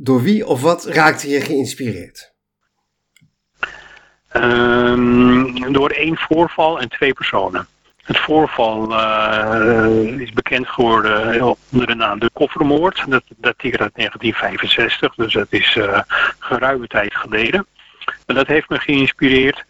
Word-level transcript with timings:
Door 0.00 0.22
wie 0.22 0.46
of 0.46 0.60
wat 0.60 0.84
raakte 0.84 1.28
je 1.28 1.40
geïnspireerd? 1.40 2.32
Ehm, 4.28 5.72
door 5.72 5.90
één 5.90 6.16
voorval 6.16 6.80
en 6.80 6.88
twee 6.88 7.12
personen. 7.12 7.66
Het 8.04 8.18
voorval 8.18 8.92
uh, 8.92 10.20
is 10.20 10.32
bekend 10.32 10.68
geworden 10.68 11.56
onder 11.70 11.86
de 11.86 11.94
naam 11.94 12.18
de 12.18 12.30
koffermoord. 12.32 13.04
Dat 13.08 13.22
dateert 13.36 13.80
uit 13.80 13.94
1965, 13.94 15.14
dus 15.14 15.32
dat 15.32 15.46
is 15.50 15.74
uh, 15.74 16.00
geruime 16.38 16.86
tijd 16.86 17.14
geleden. 17.14 17.66
En 18.26 18.34
dat 18.34 18.46
heeft 18.46 18.68
me 18.68 18.78
geïnspireerd. 18.78 19.64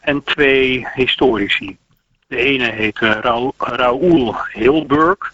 En 0.00 0.22
twee 0.24 0.88
historici. 0.94 1.78
De 2.32 2.38
ene 2.38 2.70
heet 2.70 2.98
Raoul, 2.98 3.54
Raoul 3.58 4.36
Hilberg. 4.52 5.32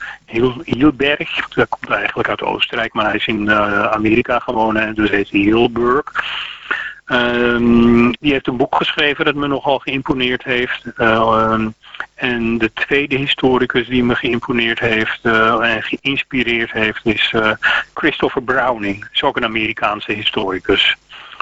Hilberg, 0.65 1.49
dat 1.49 1.69
komt 1.69 1.91
eigenlijk 1.91 2.29
uit 2.29 2.43
Oostenrijk, 2.43 2.93
maar 2.93 3.05
hij 3.05 3.15
is 3.15 3.27
in 3.27 3.51
Amerika 3.51 4.39
gewoond, 4.39 4.97
dus 4.97 5.11
heet 5.11 5.31
hij 5.31 5.41
Hilberg. 5.41 6.05
Um, 7.07 8.13
die 8.21 8.33
heeft 8.33 8.47
een 8.47 8.57
boek 8.57 8.77
geschreven 8.77 9.25
dat 9.25 9.35
me 9.35 9.47
nogal 9.47 9.79
geïmponeerd 9.79 10.45
heeft. 10.45 10.85
Uh, 10.97 11.67
en 12.15 12.59
de 12.59 12.73
tweede 12.73 13.17
historicus 13.17 13.87
die 13.87 14.05
me 14.05 14.15
geïmponeerd 14.15 14.79
heeft 14.79 15.25
en 15.61 15.83
geïnspireerd 15.83 16.73
heeft 16.73 17.07
is 17.07 17.35
Christopher 17.95 18.43
Browning. 18.43 19.09
Is 19.13 19.23
ook 19.23 19.37
een 19.37 19.45
Amerikaanse 19.45 20.13
historicus. 20.13 20.97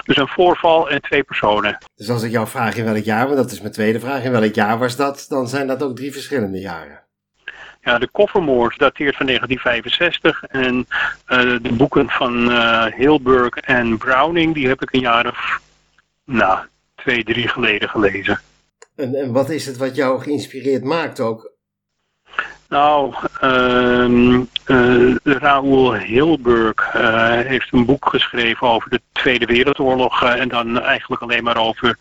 Dus 0.07 0.17
een 0.17 0.27
voorval 0.27 0.89
en 0.89 1.01
twee 1.01 1.23
personen. 1.23 1.77
Dus 1.95 2.09
als 2.09 2.23
ik 2.23 2.31
jou 2.31 2.47
vraag 2.47 2.75
in 2.75 2.85
welk 2.85 3.03
jaar, 3.03 3.25
want 3.25 3.37
dat 3.37 3.51
is 3.51 3.61
mijn 3.61 3.73
tweede 3.73 3.99
vraag, 3.99 4.23
in 4.23 4.31
welk 4.31 4.53
jaar 4.53 4.77
was 4.77 4.95
dat, 4.95 5.25
dan 5.29 5.47
zijn 5.47 5.67
dat 5.67 5.83
ook 5.83 5.95
drie 5.95 6.11
verschillende 6.11 6.59
jaren. 6.59 7.03
Ja, 7.81 7.97
de 7.97 8.07
koffermoord 8.07 8.79
dateert 8.79 9.15
van 9.15 9.25
1965 9.25 10.43
en 10.43 10.75
uh, 11.27 11.59
de 11.61 11.73
boeken 11.73 12.09
van 12.09 12.49
uh, 12.49 12.85
Hilberg 12.85 13.55
en 13.55 13.97
Browning, 13.97 14.53
die 14.53 14.67
heb 14.67 14.81
ik 14.81 14.93
een 14.93 14.99
jaar 14.99 15.27
of, 15.27 15.61
nou, 16.25 16.59
twee, 16.95 17.23
drie 17.23 17.47
geleden 17.47 17.89
gelezen. 17.89 18.39
En, 18.95 19.15
en 19.15 19.31
wat 19.31 19.49
is 19.49 19.65
het 19.65 19.77
wat 19.77 19.95
jou 19.95 20.21
geïnspireerd 20.21 20.83
maakt 20.83 21.19
ook? 21.19 21.56
Nou, 22.69 23.13
uh, 23.43 24.41
Raoul 25.23 25.93
Hilberg 25.93 26.93
uh, 26.95 27.29
heeft 27.29 27.67
een 27.71 27.85
boek 27.85 28.09
geschreven 28.09 28.67
over 28.67 28.89
de 28.89 29.01
Tweede 29.11 29.45
Wereldoorlog 29.45 30.23
en 30.23 30.47
dan 30.49 30.81
eigenlijk 30.81 31.21
alleen 31.21 31.43
maar 31.43 31.57
over 31.57 31.97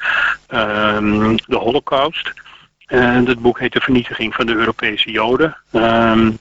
ehm, 0.47 1.36
de 1.47 1.56
Holocaust. 1.56 2.33
En 2.86 3.25
dat 3.25 3.39
boek 3.39 3.58
heet 3.58 3.73
De 3.73 3.81
Vernietiging 3.81 4.34
van 4.34 4.47
de 4.47 4.55
Europese 4.55 5.11
Joden. 5.11 5.56
Um, 5.73 6.39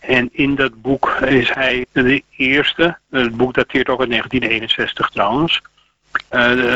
en 0.00 0.28
in 0.32 0.54
dat 0.54 0.82
boek 0.82 1.08
is 1.20 1.50
hij 1.54 1.86
de 1.92 2.22
eerste, 2.36 2.98
het 3.10 3.36
boek 3.36 3.54
dateert 3.54 3.88
ook 3.88 4.00
uit 4.00 4.10
1961 4.10 5.10
trouwens. 5.10 5.62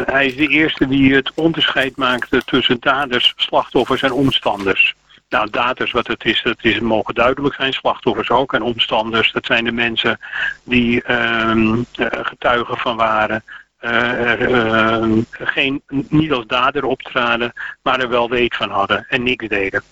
Hij 0.04 0.26
is 0.26 0.36
de 0.36 0.48
eerste 0.48 0.88
die 0.88 1.14
het 1.14 1.32
onderscheid 1.34 1.96
maakte 1.96 2.42
tussen 2.44 2.76
daders, 2.80 3.32
slachtoffers 3.36 4.02
en 4.02 4.12
omstanders. 4.12 4.94
Nou, 5.30 5.50
daders, 5.50 5.92
wat 5.92 6.06
het 6.06 6.24
is, 6.24 6.42
dat 6.42 6.56
is, 6.60 6.80
mogen 6.80 7.14
duidelijk 7.14 7.54
zijn, 7.54 7.72
slachtoffers 7.72 8.30
ook. 8.30 8.54
En 8.54 8.62
omstanders, 8.62 9.32
dat 9.32 9.46
zijn 9.46 9.64
de 9.64 9.72
mensen 9.72 10.18
die 10.64 11.02
uh, 11.08 11.76
getuigen 12.22 12.76
van 12.76 12.96
waren. 12.96 13.42
Uh, 13.80 15.18
geen, 15.30 15.82
niet 16.08 16.32
als 16.32 16.46
dader 16.46 16.84
optraden, 16.84 17.52
maar 17.82 18.00
er 18.00 18.08
wel 18.08 18.28
weet 18.28 18.56
van 18.56 18.70
hadden 18.70 19.06
en 19.08 19.22
niks 19.22 19.48
deden. 19.48 19.82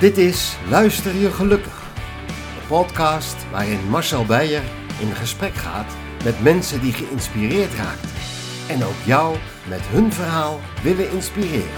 Dit 0.00 0.18
is 0.18 0.56
Luister 0.68 1.14
je 1.14 1.30
gelukkig. 1.30 1.79
Podcast 2.70 3.50
waarin 3.50 3.88
Marcel 3.88 4.24
Beijer 4.24 4.62
in 5.00 5.14
gesprek 5.14 5.54
gaat 5.54 5.96
met 6.24 6.42
mensen 6.42 6.80
die 6.80 6.92
geïnspireerd 6.92 7.74
raakt. 7.74 8.06
En 8.68 8.84
ook 8.84 9.02
jou 9.04 9.36
met 9.68 9.80
hun 9.80 10.12
verhaal 10.12 10.60
willen 10.82 11.10
inspireren. 11.10 11.70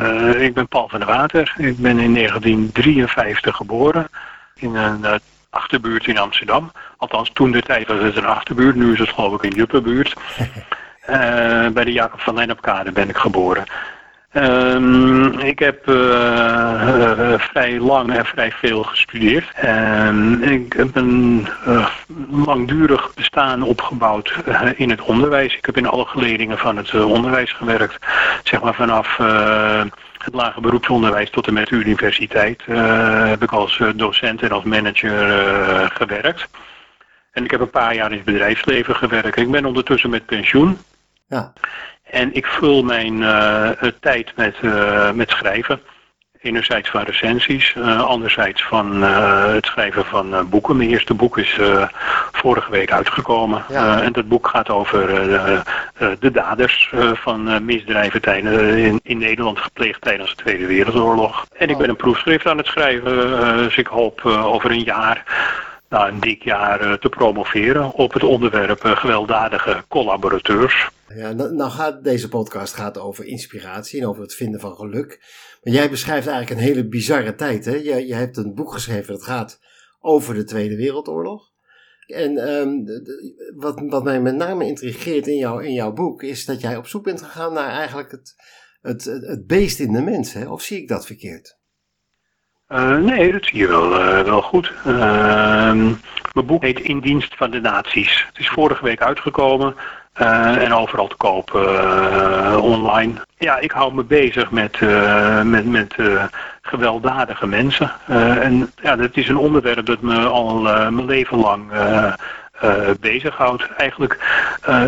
Uh, 0.00 0.42
ik 0.42 0.54
ben 0.54 0.68
Paul 0.68 0.88
van 0.88 0.98
der 0.98 1.08
Water. 1.08 1.54
Ik 1.58 1.76
ben 1.76 1.98
in 1.98 2.14
1953 2.14 3.56
geboren 3.56 4.08
in 4.54 4.74
een 4.74 5.00
uh, 5.00 5.14
achterbuurt 5.50 6.06
in 6.06 6.18
Amsterdam. 6.18 6.72
Althans, 6.96 7.30
toen 7.32 7.50
de 7.50 7.62
tijd 7.62 7.88
was 7.88 8.02
het 8.02 8.16
een 8.16 8.26
achterbuurt, 8.26 8.76
nu 8.76 8.92
is 8.92 8.98
het 8.98 9.08
geloof 9.08 9.34
ik 9.34 9.42
een 9.42 9.56
juppenbuurt. 9.56 10.14
uh, 11.10 11.68
bij 11.68 11.84
de 11.84 11.92
Jacob 11.92 12.20
van 12.20 12.34
Lennepkade 12.34 12.92
ben 12.92 13.08
ik 13.08 13.16
geboren. 13.16 13.64
Um, 14.32 15.38
ik 15.38 15.58
heb 15.58 15.88
uh, 15.88 15.96
uh, 15.96 17.38
vrij 17.38 17.78
lang 17.78 18.12
en 18.12 18.24
vrij 18.24 18.52
veel 18.52 18.82
gestudeerd. 18.82 19.50
En 19.54 20.42
ik 20.42 20.72
heb 20.72 20.96
een 20.96 21.48
langdurig 22.30 23.14
bestaan 23.14 23.62
opgebouwd 23.62 24.34
in 24.76 24.90
het 24.90 25.00
onderwijs. 25.00 25.56
Ik 25.56 25.66
heb 25.66 25.76
in 25.76 25.86
alle 25.86 26.04
geledingen 26.04 26.58
van 26.58 26.76
het 26.76 26.94
onderwijs 26.94 27.52
gewerkt. 27.52 28.06
Zeg 28.42 28.62
maar 28.62 28.74
vanaf 28.74 29.16
het 30.18 30.34
lage 30.34 30.60
beroepsonderwijs 30.60 31.30
tot 31.30 31.46
en 31.46 31.54
met 31.54 31.68
de 31.68 31.76
universiteit 31.76 32.62
heb 33.28 33.42
ik 33.42 33.52
als 33.52 33.82
docent 33.94 34.42
en 34.42 34.50
als 34.50 34.64
manager 34.64 35.12
gewerkt. 35.94 36.48
En 37.32 37.44
ik 37.44 37.50
heb 37.50 37.60
een 37.60 37.70
paar 37.70 37.94
jaar 37.94 38.10
in 38.10 38.16
het 38.16 38.24
bedrijfsleven 38.24 38.96
gewerkt. 38.96 39.36
Ik 39.36 39.50
ben 39.50 39.64
ondertussen 39.64 40.10
met 40.10 40.26
pensioen. 40.26 40.78
Ja. 41.28 41.52
En 42.10 42.34
ik 42.34 42.46
vul 42.46 42.82
mijn 42.82 43.14
uh, 43.20 43.70
tijd 44.00 44.32
met, 44.36 44.56
uh, 44.62 45.10
met 45.10 45.30
schrijven. 45.30 45.80
Enerzijds 46.40 46.90
van 46.90 47.02
recensies, 47.02 47.74
uh, 47.74 48.02
anderzijds 48.02 48.64
van 48.64 49.02
het 49.02 49.66
schrijven 49.66 50.04
van 50.04 50.48
boeken. 50.48 50.76
Mijn 50.76 50.90
eerste 50.90 51.14
boek 51.14 51.38
is 51.38 51.58
vorige 52.32 52.70
week 52.70 52.92
uitgekomen. 52.92 53.64
Ja. 53.68 54.02
en 54.02 54.12
dat 54.12 54.28
boek 54.28 54.48
gaat 54.48 54.70
over 54.70 55.06
de 56.18 56.30
daders 56.30 56.92
van 57.14 57.64
misdrijven 57.64 58.22
tijden, 58.22 58.78
in, 58.78 59.00
in, 59.02 59.18
Nederland 59.18 59.58
gepleegd 59.58 60.00
tijdens 60.00 60.36
de 60.36 60.42
Tweede 60.42 60.66
Wereldoorlog. 60.66 61.46
En 61.56 61.68
ik 61.68 61.78
ben 61.78 61.88
een 61.88 61.96
proefschrift 61.96 62.46
aan 62.46 62.58
het 62.58 62.66
schrijven, 62.66 63.14
dus 63.56 63.76
ik 63.76 63.86
hoop 63.86 64.24
over 64.24 64.70
een 64.70 64.84
jaar 64.84 65.24
na 65.88 66.08
een 66.08 66.20
dik 66.20 66.42
jaar 66.42 66.98
te 66.98 67.08
promoveren 67.08 67.92
op 67.92 68.12
het 68.12 68.22
onderwerp 68.22 68.84
gewelddadige 68.84 69.84
collaborateurs. 69.88 70.88
Ja, 71.14 71.32
nou 71.32 71.70
gaat 71.70 72.04
deze 72.04 72.28
podcast 72.28 72.74
gaat 72.74 72.98
over 72.98 73.24
inspiratie 73.24 74.00
en 74.00 74.06
over 74.06 74.22
het 74.22 74.34
vinden 74.34 74.60
van 74.60 74.74
geluk. 74.74 75.20
Maar 75.62 75.72
jij 75.72 75.90
beschrijft 75.90 76.26
eigenlijk 76.26 76.60
een 76.60 76.66
hele 76.66 76.88
bizarre 76.88 77.34
tijd. 77.34 77.64
Hè? 77.64 77.74
Je, 77.74 78.06
je 78.06 78.14
hebt 78.14 78.36
een 78.36 78.54
boek 78.54 78.72
geschreven 78.72 79.12
dat 79.12 79.22
gaat 79.22 79.60
over 80.00 80.34
de 80.34 80.44
Tweede 80.44 80.76
Wereldoorlog. 80.76 81.54
En 82.06 82.50
um, 82.50 82.84
wat, 83.56 83.82
wat 83.86 84.04
mij 84.04 84.20
met 84.20 84.34
name 84.34 84.66
intrigeert 84.66 85.26
in, 85.26 85.62
in 85.62 85.72
jouw 85.72 85.92
boek 85.92 86.22
is 86.22 86.44
dat 86.44 86.60
jij 86.60 86.76
op 86.76 86.86
zoek 86.86 87.04
bent 87.04 87.22
gegaan 87.22 87.52
naar 87.52 87.70
eigenlijk 87.70 88.10
het, 88.10 88.34
het, 88.80 89.04
het 89.04 89.46
beest 89.46 89.78
in 89.78 89.92
de 89.92 90.02
mens. 90.02 90.32
Hè? 90.32 90.48
Of 90.48 90.62
zie 90.62 90.80
ik 90.80 90.88
dat 90.88 91.06
verkeerd? 91.06 91.58
Uh, 92.68 92.98
nee, 92.98 93.32
dat 93.32 93.44
zie 93.44 93.58
je 93.58 93.68
wel, 93.68 93.92
uh, 93.92 94.22
wel 94.22 94.42
goed. 94.42 94.72
Uh, 94.86 95.72
mijn 96.32 96.46
boek 96.46 96.62
heet 96.62 96.80
In 96.80 97.00
dienst 97.00 97.36
van 97.36 97.50
de 97.50 97.60
naties. 97.60 98.24
Het 98.26 98.38
is 98.38 98.48
vorige 98.48 98.84
week 98.84 99.02
uitgekomen. 99.02 99.74
Uh, 100.20 100.62
en 100.62 100.74
overal 100.74 101.06
te 101.06 101.16
koop 101.16 101.52
uh, 101.54 102.58
online. 102.60 103.12
Ja, 103.38 103.58
ik 103.58 103.70
hou 103.70 103.94
me 103.94 104.04
bezig 104.04 104.50
met, 104.50 104.80
uh, 104.80 105.42
met, 105.42 105.66
met 105.66 105.94
gewelddadige 106.62 107.46
mensen. 107.46 107.90
en 108.40 108.72
ja, 108.82 108.96
dat 108.96 109.16
is 109.16 109.28
een 109.28 109.36
onderwerp 109.36 109.86
dat 109.86 110.00
me 110.00 110.26
al 110.26 110.60
mijn 110.60 111.04
leven 111.04 111.38
lang 111.38 111.70
bezighoudt. 113.00 113.68
Eigenlijk 113.76 114.18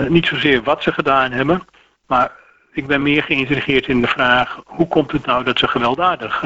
niet 0.08 0.26
zozeer 0.26 0.62
wat 0.62 0.82
ze 0.82 0.92
gedaan 0.92 1.32
hebben, 1.32 1.62
maar 2.06 2.30
ik 2.72 2.86
ben 2.86 3.02
meer 3.02 3.22
geïnteresseerd 3.22 3.86
in 3.86 4.00
de 4.00 4.06
vraag... 4.06 4.60
hoe 4.64 4.88
komt 4.88 5.12
het 5.12 5.26
nou 5.26 5.44
dat 5.44 5.58
ze 5.58 5.68
gewelddadig 5.68 6.38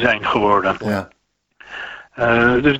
zijn 0.00 0.24
geworden? 0.24 0.76
Ja. 0.84 1.08
dus 2.60 2.78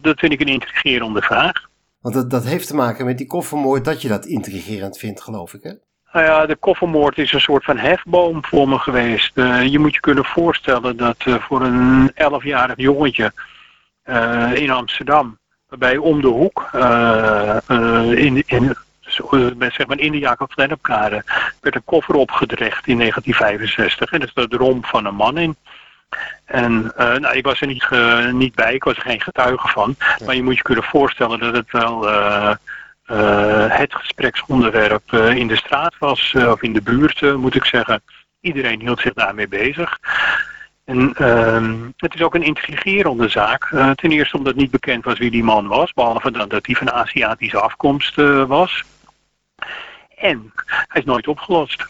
dat 0.00 0.18
vind 0.18 0.32
ik 0.32 0.40
een 0.40 0.46
intrigerende 0.46 1.22
vraag. 1.22 1.68
Want 2.00 2.14
dat, 2.14 2.30
dat 2.30 2.44
heeft 2.44 2.66
te 2.66 2.74
maken 2.74 3.04
met 3.04 3.18
die 3.18 3.26
koffermoord 3.26 3.84
dat 3.84 4.02
je 4.02 4.08
dat 4.08 4.26
intrigerend 4.26 4.98
vindt, 4.98 5.20
geloof 5.20 5.54
ik, 5.54 5.62
hè? 5.62 5.72
Nou 6.12 6.24
ja, 6.24 6.46
de 6.46 6.56
koffermoord 6.56 7.18
is 7.18 7.32
een 7.32 7.40
soort 7.40 7.64
van 7.64 7.78
hefboom 7.78 8.44
voor 8.44 8.68
me 8.68 8.78
geweest. 8.78 9.32
Uh, 9.34 9.66
je 9.66 9.78
moet 9.78 9.94
je 9.94 10.00
kunnen 10.00 10.24
voorstellen 10.24 10.96
dat 10.96 11.16
uh, 11.26 11.34
voor 11.34 11.62
een 11.62 12.10
elfjarig 12.14 12.76
jongetje 12.76 13.32
uh, 14.04 14.54
in 14.54 14.70
Amsterdam, 14.70 15.38
waarbij 15.68 15.96
om 15.96 16.20
de 16.20 16.28
hoek, 16.28 16.70
in, 18.16 18.42
in, 18.46 18.74
zeg 19.58 19.86
maar 19.86 19.98
in 19.98 20.12
de 20.12 20.18
Jacob 20.18 20.52
Lennepkade, 20.54 21.22
werd 21.60 21.74
een 21.74 21.84
koffer 21.84 22.14
opgedrecht 22.14 22.86
in 22.86 22.98
1965. 22.98 24.12
En 24.12 24.22
er 24.22 24.28
staat 24.28 24.50
de 24.50 24.56
romp 24.56 24.86
van 24.86 25.06
een 25.06 25.14
man 25.14 25.38
in. 25.38 25.56
En 26.44 26.92
nou, 26.96 27.36
ik 27.36 27.44
was 27.44 27.60
er 27.60 27.66
niet, 27.66 27.88
niet 28.32 28.54
bij, 28.54 28.74
ik 28.74 28.84
was 28.84 28.96
er 28.96 29.02
geen 29.02 29.20
getuige 29.20 29.68
van. 29.68 29.96
Maar 30.24 30.34
je 30.34 30.42
moet 30.42 30.56
je 30.56 30.62
kunnen 30.62 30.84
voorstellen 30.84 31.38
dat 31.38 31.54
het 31.54 31.70
wel 31.70 32.06
het 33.68 33.94
gespreksonderwerp 33.94 35.12
in 35.12 35.46
de 35.46 35.56
straat 35.56 35.94
was, 35.98 36.34
of 36.34 36.62
in 36.62 36.72
de 36.72 36.82
buurt 36.82 37.36
moet 37.36 37.54
ik 37.54 37.64
zeggen. 37.64 38.02
Iedereen 38.40 38.80
hield 38.80 39.00
zich 39.00 39.12
daarmee 39.12 39.48
bezig. 39.48 39.98
En 40.84 41.14
uh, 41.20 41.90
het 41.96 42.14
is 42.14 42.22
ook 42.22 42.34
een 42.34 42.42
intrigerende 42.42 43.28
zaak. 43.28 43.68
Ten 43.94 44.10
eerste 44.10 44.36
omdat 44.36 44.54
niet 44.54 44.70
bekend 44.70 45.04
was 45.04 45.18
wie 45.18 45.30
die 45.30 45.44
man 45.44 45.66
was, 45.66 45.92
behalve 45.92 46.30
dat 46.30 46.66
hij 46.66 46.74
van 46.74 46.92
Aziatische 46.92 47.60
afkomst 47.60 48.14
was. 48.46 48.84
En 50.16 50.52
hij 50.64 51.00
is 51.00 51.04
nooit 51.04 51.28
opgelost. 51.28 51.86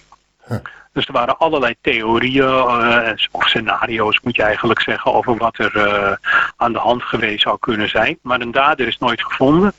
Dus 0.93 1.07
er 1.07 1.13
waren 1.13 1.39
allerlei 1.39 1.75
theorieën 1.81 2.45
uh, 2.45 3.11
of 3.31 3.49
scenario's, 3.49 4.21
moet 4.21 4.37
je 4.37 4.43
eigenlijk 4.43 4.81
zeggen, 4.81 5.15
over 5.15 5.37
wat 5.37 5.59
er 5.59 6.19
aan 6.57 6.73
de 6.73 6.79
hand 6.79 7.03
geweest 7.03 7.43
zou 7.43 7.59
kunnen 7.59 7.89
zijn. 7.89 8.19
Maar 8.23 8.41
een 8.41 8.51
dader 8.51 8.87
is 8.87 8.99
nooit 8.99 9.25
gevonden. 9.25 9.73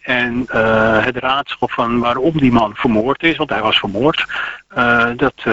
En 0.00 0.46
uh, 0.54 1.04
het 1.04 1.16
raadsel 1.16 1.68
van 1.68 1.98
waarom 1.98 2.38
die 2.38 2.52
man 2.52 2.74
vermoord 2.74 3.22
is, 3.22 3.36
want 3.36 3.50
hij 3.50 3.62
was 3.62 3.78
vermoord, 3.78 4.26
dat 5.16 5.46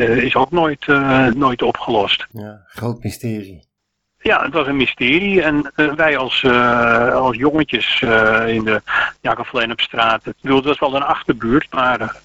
is 0.00 0.34
ook 0.34 0.50
nooit, 0.50 0.86
nooit 1.34 1.62
opgelost. 1.62 2.26
Ja, 2.30 2.60
groot 2.66 3.02
mysterie. 3.02 3.66
Ja, 4.18 4.42
het 4.42 4.52
was 4.52 4.66
een 4.66 4.76
mysterie. 4.76 5.42
En 5.42 5.72
wij 5.96 6.16
als, 6.16 6.44
als 7.12 7.36
jongetjes 7.36 8.00
in 8.46 8.64
de 8.64 8.82
Jacob 9.20 9.48
op 9.70 9.80
straat, 9.80 10.24
het 10.24 10.36
was 10.64 10.78
wel 10.78 10.94
een 10.94 11.02
achterbuurt, 11.02 11.72
maar 11.72 12.16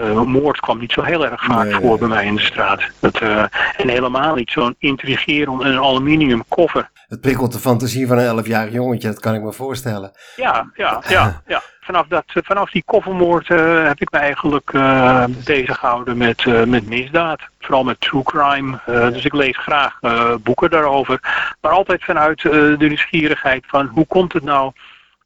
uh, 0.00 0.22
moord 0.22 0.60
kwam 0.60 0.78
niet 0.78 0.92
zo 0.92 1.02
heel 1.02 1.26
erg 1.26 1.44
vaak 1.44 1.72
voor 1.72 1.98
bij 1.98 2.08
mij 2.08 2.26
in 2.26 2.34
de 2.34 2.42
straat. 2.42 2.82
Dat, 2.98 3.20
uh, 3.20 3.42
en 3.76 3.88
helemaal 3.88 4.34
niet 4.34 4.50
zo'n 4.50 4.74
intrigerend 4.78 5.62
een 5.62 5.78
aluminium 5.78 6.44
koffer. 6.48 6.90
Het 7.08 7.20
prikkelt 7.20 7.52
de 7.52 7.58
fantasie 7.58 8.06
van 8.06 8.18
een 8.18 8.44
11-jarig 8.44 8.72
jongetje, 8.72 9.08
dat 9.08 9.20
kan 9.20 9.34
ik 9.34 9.42
me 9.42 9.52
voorstellen. 9.52 10.12
Ja, 10.36 10.70
ja, 10.74 11.02
ja. 11.08 11.42
ja. 11.46 11.62
Vanaf, 11.80 12.06
dat, 12.06 12.24
vanaf 12.26 12.70
die 12.70 12.82
koffermoord 12.86 13.48
uh, 13.48 13.86
heb 13.86 14.00
ik 14.00 14.10
me 14.10 14.18
eigenlijk 14.18 14.72
uh, 14.72 15.24
bezig 15.44 15.78
gehouden 15.78 16.16
met, 16.16 16.66
met 16.66 16.88
misdaad. 16.88 17.40
Vooral 17.60 17.84
met 17.84 18.00
true 18.00 18.22
crime. 18.22 18.78
dus 18.86 19.24
ik 19.24 19.32
lees 19.32 19.56
graag 19.56 19.98
boeken 20.42 20.70
daarover. 20.70 21.20
Maar 21.60 21.72
altijd 21.72 22.04
vanuit 22.04 22.42
de 22.42 22.74
nieuwsgierigheid 22.78 23.64
van 23.66 23.86
hoe 23.86 24.06
komt 24.06 24.32
het 24.32 24.44
nou 24.44 24.72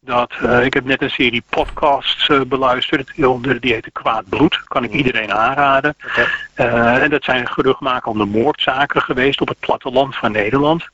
dat, 0.05 0.33
uh, 0.43 0.65
ik 0.65 0.75
heb 0.75 0.85
net 0.85 1.03
een 1.03 1.11
serie 1.11 1.43
podcasts 1.49 2.29
uh, 2.29 2.41
beluisterd. 2.41 3.13
Die, 3.17 3.59
die 3.59 3.73
heette 3.73 3.91
Kwaad 3.91 4.29
Bloed. 4.29 4.63
Kan 4.65 4.85
ik 4.85 4.93
iedereen 4.93 5.33
aanraden. 5.33 5.95
Okay. 6.05 6.27
Uh, 6.57 7.03
en 7.03 7.11
dat 7.11 7.25
zijn 7.25 7.49
geruchtmakende 7.49 8.25
moordzaken 8.25 9.03
geweest 9.03 9.41
op 9.41 9.49
het 9.49 9.61
platteland 9.61 10.17
van 10.17 10.33
Nederland. 10.33 10.89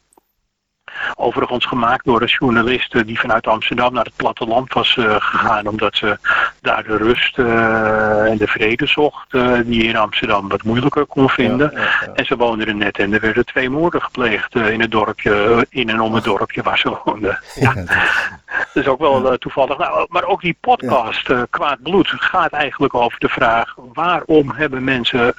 Overigens 1.14 1.66
gemaakt 1.66 2.04
door 2.04 2.22
een 2.22 2.28
journalist 2.38 3.06
die 3.06 3.20
vanuit 3.20 3.46
Amsterdam 3.46 3.92
naar 3.92 4.04
het 4.04 4.16
platteland 4.16 4.72
was 4.72 4.96
uh, 4.96 5.16
gegaan. 5.18 5.66
Omdat 5.66 5.96
ze 5.96 6.18
daar 6.60 6.82
de 6.82 6.96
rust 6.96 7.38
uh, 7.38 8.30
en 8.30 8.36
de 8.36 8.46
vrede 8.46 8.86
zocht. 8.86 9.30
Die 9.64 9.82
je 9.82 9.88
in 9.88 9.96
Amsterdam 9.96 10.48
wat 10.48 10.62
moeilijker 10.62 11.06
kon 11.06 11.28
vinden. 11.28 11.70
Ja, 11.74 11.80
ja, 11.80 11.86
ja. 12.06 12.12
En 12.12 12.24
ze 12.24 12.36
woonden 12.36 12.66
er 12.66 12.74
net 12.74 12.98
en 12.98 13.12
er 13.12 13.20
werden 13.20 13.44
twee 13.44 13.70
moorden 13.70 14.02
gepleegd 14.02 14.54
in 14.54 14.80
het 14.80 14.90
dorpje. 14.90 15.66
In 15.70 15.88
en 15.88 16.00
om 16.00 16.14
het 16.14 16.24
dorpje 16.24 16.62
waar 16.62 16.78
ze 16.78 16.98
woonden. 17.04 17.38
Ja. 17.54 17.74
Dat 17.74 18.82
is 18.82 18.86
ook 18.86 18.98
wel 18.98 19.38
toevallig. 19.38 19.78
Nou, 19.78 20.06
maar 20.08 20.24
ook 20.24 20.40
die 20.40 20.56
podcast, 20.60 21.32
Kwaad 21.50 21.82
Bloed, 21.82 22.08
gaat 22.08 22.52
eigenlijk 22.52 22.94
over 22.94 23.18
de 23.18 23.28
vraag. 23.28 23.74
Waarom 23.92 24.50
hebben 24.50 24.84
mensen 24.84 25.32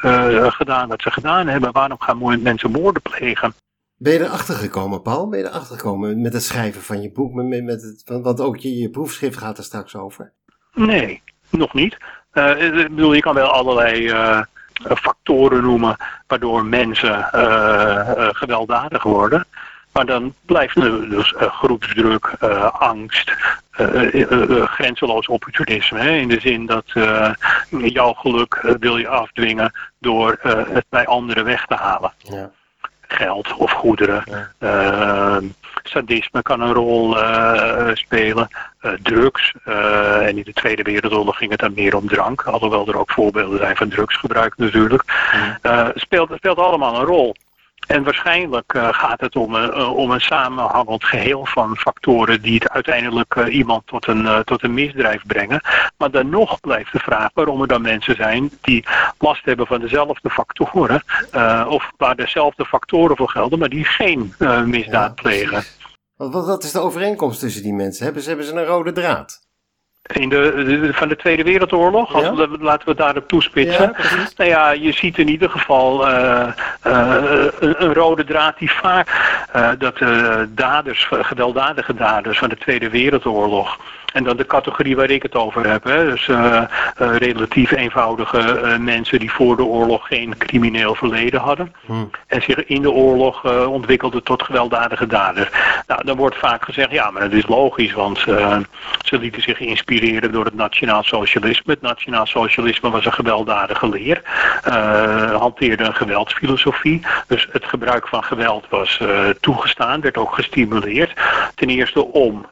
gedaan 0.51 0.87
wat 0.87 1.01
ze 1.01 1.11
gedaan 1.11 1.47
hebben? 1.47 1.71
Waarom 1.71 1.99
gaan 1.99 2.41
mensen 2.41 2.71
moorden 2.71 3.01
plegen? 3.01 3.53
Ben 4.01 4.13
je 4.13 4.19
erachter 4.19 4.55
gekomen, 4.55 5.01
Paul? 5.01 5.29
Ben 5.29 5.39
je 5.39 5.45
erachter 5.45 5.77
gekomen 5.77 6.21
met 6.21 6.33
het 6.33 6.43
schrijven 6.43 6.81
van 6.81 7.01
je 7.01 7.11
boek? 7.11 7.33
Met, 7.33 7.63
met 7.63 7.81
het, 7.81 8.03
want 8.05 8.39
ook 8.39 8.57
je, 8.57 8.77
je 8.77 8.89
proefschrift 8.89 9.37
gaat 9.37 9.57
er 9.57 9.63
straks 9.63 9.95
over. 9.95 10.31
Nee, 10.73 11.21
nog 11.49 11.73
niet. 11.73 11.97
Uh, 12.33 12.77
ik 12.79 12.89
bedoel, 12.89 13.13
je 13.13 13.21
kan 13.21 13.33
wel 13.33 13.47
allerlei 13.47 14.09
uh, 14.09 14.41
factoren 14.95 15.63
noemen 15.63 15.95
waardoor 16.27 16.65
mensen 16.65 17.29
uh, 17.35 18.29
gewelddadig 18.31 19.03
worden. 19.03 19.45
Maar 19.91 20.05
dan 20.05 20.33
blijft 20.45 20.75
er 20.75 21.09
dus 21.09 21.33
groepsdruk, 21.37 22.25
angst, 22.71 23.31
grenzeloos 24.65 25.27
opportunisme. 25.27 25.99
Hè, 25.99 26.11
in 26.11 26.27
de 26.27 26.39
zin 26.39 26.65
dat 26.65 26.91
jouw 27.69 28.13
geluk 28.13 28.75
wil 28.79 28.97
je 28.97 29.07
afdwingen 29.07 29.71
door 29.99 30.37
het 30.69 30.85
bij 30.89 31.05
anderen 31.05 31.43
weg 31.43 31.65
te 31.65 31.75
halen. 31.75 32.13
Ja 32.17 32.51
geld 33.11 33.53
of 33.57 33.71
goederen. 33.71 34.23
Ja. 34.59 35.39
Uh, 35.39 35.49
sadisme 35.83 36.41
kan 36.41 36.61
een 36.61 36.73
rol 36.73 37.17
uh, 37.17 37.89
spelen. 37.93 38.47
Uh, 38.81 38.91
drugs. 39.01 39.53
en 39.63 40.37
in 40.37 40.43
de 40.43 40.53
Tweede 40.53 40.83
Wereldoorlog 40.83 41.37
ging 41.37 41.51
het 41.51 41.59
dan 41.59 41.73
meer 41.73 41.95
om 41.95 42.07
drank. 42.07 42.41
Alhoewel 42.41 42.87
er 42.87 42.97
ook 42.97 43.11
voorbeelden 43.11 43.59
zijn 43.59 43.75
van 43.75 43.89
drugsgebruik 43.89 44.57
natuurlijk. 44.57 45.03
Ja. 45.61 45.91
speelt, 45.95 46.31
speelt 46.35 46.57
allemaal 46.57 46.95
een 46.95 47.05
rol. 47.05 47.35
En 47.91 48.03
waarschijnlijk 48.03 48.73
uh, 48.73 48.87
gaat 48.91 49.19
het 49.19 49.35
om 49.35 49.55
een, 49.55 49.77
uh, 49.77 49.95
om 49.95 50.11
een 50.11 50.21
samenhangend 50.21 51.03
geheel 51.03 51.45
van 51.45 51.77
factoren 51.77 52.41
die 52.41 52.53
het 52.53 52.69
uiteindelijk 52.69 53.35
uh, 53.35 53.55
iemand 53.55 53.87
tot 53.87 54.07
een, 54.07 54.43
tot 54.43 54.63
een 54.63 54.73
misdrijf 54.73 55.25
brengen. 55.25 55.61
Maar 55.97 56.11
dan 56.11 56.29
nog 56.29 56.59
blijft 56.59 56.91
de 56.91 56.99
vraag 56.99 57.29
waarom 57.33 57.61
er 57.61 57.67
dan 57.67 57.81
mensen 57.81 58.15
zijn 58.15 58.51
die 58.61 58.85
last 59.17 59.45
hebben 59.45 59.67
van 59.67 59.79
dezelfde 59.79 60.29
factoren, 60.29 61.03
of 61.67 61.91
waar 61.97 62.15
dezelfde 62.15 62.65
factoren 62.65 63.17
voor 63.17 63.29
gelden, 63.29 63.59
maar 63.59 63.69
die 63.69 63.85
geen 63.85 64.33
misdaad 64.65 65.11
ja, 65.15 65.21
plegen. 65.21 65.63
Wat, 66.15 66.45
wat 66.45 66.63
is 66.63 66.71
de 66.71 66.79
overeenkomst 66.79 67.39
tussen 67.39 67.63
die 67.63 67.73
mensen? 67.73 68.03
Hebben 68.03 68.21
ze, 68.21 68.27
hebben 68.27 68.47
ze 68.47 68.53
een 68.53 68.65
rode 68.65 68.91
draad? 68.91 69.50
In 70.01 70.29
de, 70.29 70.63
de, 70.65 70.93
van 70.93 71.07
de 71.07 71.15
Tweede 71.15 71.43
Wereldoorlog, 71.43 72.13
als 72.13 72.29
we, 72.29 72.57
laten 72.59 72.87
we 72.87 72.95
daarop 72.95 73.27
toespitsen. 73.27 73.93
Ja, 73.97 74.27
nou 74.37 74.49
ja, 74.49 74.71
je 74.71 74.91
ziet 74.91 75.17
in 75.17 75.27
ieder 75.27 75.49
geval 75.49 76.07
uh, 76.07 76.47
uh, 76.87 77.15
een, 77.59 77.83
een, 77.83 77.93
rode 77.93 78.23
draad 78.23 78.57
die 78.57 78.71
vaak 78.71 79.07
uh, 79.55 79.69
dat 79.77 79.97
daders, 80.49 81.07
gewelddadige 81.09 81.93
daders 81.93 82.37
van 82.37 82.49
de 82.49 82.57
Tweede 82.57 82.89
Wereldoorlog 82.89 83.79
en 84.11 84.23
dan 84.23 84.37
de 84.37 84.45
categorie 84.45 84.95
waar 84.95 85.09
ik 85.09 85.23
het 85.23 85.35
over 85.35 85.69
heb. 85.69 85.83
Hè. 85.83 86.05
Dus 86.05 86.27
uh, 86.27 86.61
uh, 87.01 87.15
relatief 87.17 87.71
eenvoudige 87.71 88.61
uh, 88.63 88.77
mensen 88.77 89.19
die 89.19 89.31
voor 89.31 89.55
de 89.55 89.63
oorlog 89.63 90.07
geen 90.07 90.37
crimineel 90.37 90.95
verleden 90.95 91.39
hadden. 91.39 91.73
Hmm. 91.85 92.09
En 92.27 92.41
zich 92.41 92.65
in 92.65 92.81
de 92.81 92.91
oorlog 92.91 93.45
ontwikkelden 93.67 94.23
tot 94.23 94.43
gewelddadige 94.43 95.07
daders. 95.07 95.49
Nou, 95.87 96.03
dan 96.05 96.17
wordt 96.17 96.37
vaak 96.37 96.65
gezegd, 96.65 96.91
ja, 96.91 97.11
maar 97.11 97.21
dat 97.21 97.31
is 97.31 97.47
logisch, 97.47 97.93
want 97.93 98.17
ze 98.17 99.19
lieten 99.19 99.41
zich 99.41 99.59
inspireren 99.59 100.31
door 100.31 100.45
het 100.45 100.55
nationaal 100.55 101.03
socialisme. 101.03 101.73
Het 101.73 101.81
nationaal 101.81 102.25
socialisme 102.25 102.89
was 102.89 103.05
een 103.05 103.13
gewelddadige 103.13 103.89
leer. 103.89 104.21
hanteerde 105.37 105.83
een 105.83 105.95
geweldsfilosofie. 105.95 107.01
Dus 107.27 107.47
het 107.51 107.65
gebruik 107.65 108.07
van 108.07 108.23
geweld 108.23 108.65
was 108.69 109.01
toegestaan, 109.39 110.01
werd 110.01 110.17
ook 110.17 110.33
gestimuleerd. 110.33 111.13
Ten 111.55 111.69
eerste 111.69 112.05
om 112.05 112.45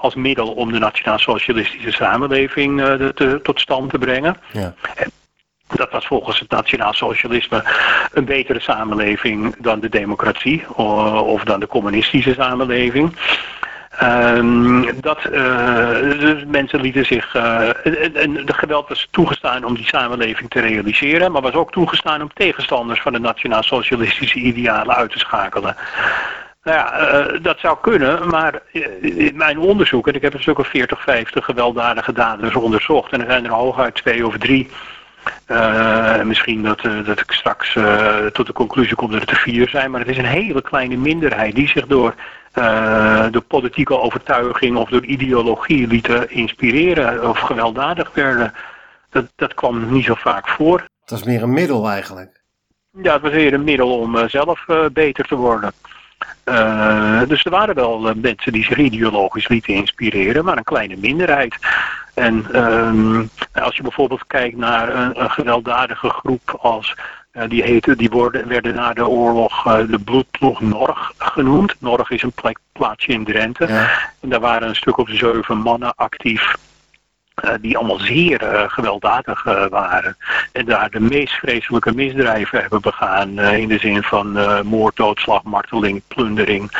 als 0.00 0.14
middel 0.14 0.48
om 0.48 0.63
de 0.72 0.78
nationaal-socialistische 0.78 1.92
samenleving 1.92 2.80
uh, 2.80 3.08
te, 3.08 3.40
tot 3.42 3.60
stand 3.60 3.90
te 3.90 3.98
brengen. 3.98 4.36
Ja. 4.52 4.74
Dat 5.66 5.90
was 5.90 6.06
volgens 6.06 6.38
het 6.40 6.50
nationaal 6.50 6.92
socialisme 6.92 7.64
een 8.12 8.24
betere 8.24 8.60
samenleving 8.60 9.56
dan 9.58 9.80
de 9.80 9.88
democratie 9.88 10.74
of 10.76 11.44
dan 11.44 11.60
de 11.60 11.66
communistische 11.66 12.34
samenleving. 12.34 13.16
Um, 14.02 15.00
dat, 15.00 15.18
uh, 15.32 15.88
dus 16.18 16.44
mensen 16.46 16.80
lieten 16.80 17.06
zich. 17.06 17.34
Uh, 17.34 17.68
en 18.16 18.32
de 18.44 18.54
geweld 18.54 18.88
was 18.88 19.08
toegestaan 19.10 19.64
om 19.64 19.74
die 19.74 19.86
samenleving 19.86 20.50
te 20.50 20.60
realiseren, 20.60 21.32
maar 21.32 21.42
was 21.42 21.52
ook 21.52 21.72
toegestaan 21.72 22.22
om 22.22 22.30
tegenstanders 22.34 23.00
van 23.00 23.12
de 23.12 23.18
nationaal-socialistische 23.18 24.38
idealen 24.38 24.96
uit 24.96 25.12
te 25.12 25.18
schakelen. 25.18 25.76
Nou 26.64 26.78
ja, 26.78 27.14
uh, 27.32 27.42
dat 27.42 27.58
zou 27.58 27.76
kunnen, 27.80 28.28
maar 28.28 28.62
in 29.00 29.36
mijn 29.36 29.58
onderzoek, 29.58 30.08
en 30.08 30.14
ik 30.14 30.22
heb 30.22 30.34
een 30.34 30.40
stuk 30.40 30.58
of 30.58 30.68
40, 30.68 31.02
50 31.02 31.44
gewelddadige 31.44 32.12
daders 32.12 32.54
onderzocht, 32.54 33.12
en 33.12 33.20
er 33.20 33.30
zijn 33.30 33.44
er 33.44 33.50
hooguit 33.50 33.94
twee 33.94 34.26
of 34.26 34.38
drie. 34.38 34.68
Uh, 35.48 36.22
misschien 36.22 36.62
dat, 36.62 36.84
uh, 36.84 37.06
dat 37.06 37.20
ik 37.20 37.32
straks 37.32 37.78
tot 38.32 38.46
de 38.46 38.52
conclusie 38.52 38.94
kom 38.94 39.10
dat 39.10 39.20
het 39.20 39.30
er 39.30 39.36
vier 39.36 39.68
zijn, 39.68 39.90
maar 39.90 40.00
het 40.00 40.08
is 40.08 40.18
een 40.18 40.24
hele 40.24 40.62
kleine 40.62 40.96
minderheid 40.96 41.54
die 41.54 41.68
zich 41.68 41.86
door 41.86 42.14
de 43.30 43.42
politieke 43.48 43.98
overtuiging 43.98 44.76
of 44.76 44.88
door 44.88 45.04
ideologie 45.04 45.86
lieten 45.86 46.30
inspireren 46.30 47.28
of 47.28 47.38
gewelddadig 47.38 48.10
werden. 48.14 48.54
Dat, 49.10 49.24
dat 49.36 49.54
kwam 49.54 49.92
niet 49.92 50.04
zo 50.04 50.14
vaak 50.14 50.48
voor. 50.48 50.78
Het 50.78 51.10
was 51.10 51.24
meer 51.24 51.42
een 51.42 51.52
middel 51.52 51.88
eigenlijk. 51.88 52.42
Ja, 53.02 53.12
het 53.12 53.22
was 53.22 53.32
meer 53.32 53.54
een 53.54 53.64
middel 53.64 53.98
om 53.98 54.28
zelf 54.28 54.66
beter 54.92 55.24
te 55.24 55.36
worden. 55.36 55.72
Uh, 56.44 57.20
dus 57.28 57.44
er 57.44 57.50
waren 57.50 57.74
wel 57.74 58.08
uh, 58.08 58.14
mensen 58.14 58.52
die 58.52 58.64
zich 58.64 58.76
ideologisch 58.76 59.48
lieten 59.48 59.74
inspireren, 59.74 60.44
maar 60.44 60.56
een 60.56 60.64
kleine 60.64 60.96
minderheid. 60.96 61.56
En 62.14 62.64
um, 62.64 63.30
als 63.52 63.76
je 63.76 63.82
bijvoorbeeld 63.82 64.26
kijkt 64.26 64.56
naar 64.56 64.94
een, 64.94 65.22
een 65.22 65.30
gewelddadige 65.30 66.08
groep 66.08 66.58
als 66.60 66.94
Uh, 67.34 67.42
die, 67.48 67.62
heten, 67.62 67.98
die 67.98 68.10
worden, 68.10 68.48
werden 68.48 68.74
na 68.74 68.92
de 68.92 69.08
oorlog 69.08 69.66
uh, 69.66 69.78
de 69.88 69.98
bloedploeg 69.98 70.60
Norg 70.60 71.12
genoemd. 71.18 71.74
Norg 71.78 72.10
is 72.10 72.22
een 72.22 72.32
plek, 72.32 72.58
plaatsje 72.72 73.12
in 73.12 73.24
Drenthe. 73.24 73.66
Ja. 73.68 73.90
En 74.20 74.28
daar 74.28 74.40
waren 74.40 74.68
een 74.68 74.76
stuk 74.76 74.96
of 74.96 75.08
zeven 75.08 75.58
mannen 75.58 75.94
actief. 75.96 76.54
Uh, 77.44 77.50
die 77.60 77.76
allemaal 77.76 77.98
zeer 77.98 78.66
gewelddadig 78.68 79.42
waren. 79.70 80.16
En 80.52 80.64
daar 80.64 80.90
de 80.90 81.00
meest 81.00 81.34
vreselijke 81.34 81.94
misdrijven 81.94 82.60
hebben 82.60 82.80
begaan. 82.80 83.38
in 83.38 83.68
de 83.68 83.78
zin 83.78 84.02
van 84.02 84.32
moord, 84.66 84.96
doodslag, 84.96 85.42
marteling, 85.42 86.02
plundering. 86.08 86.70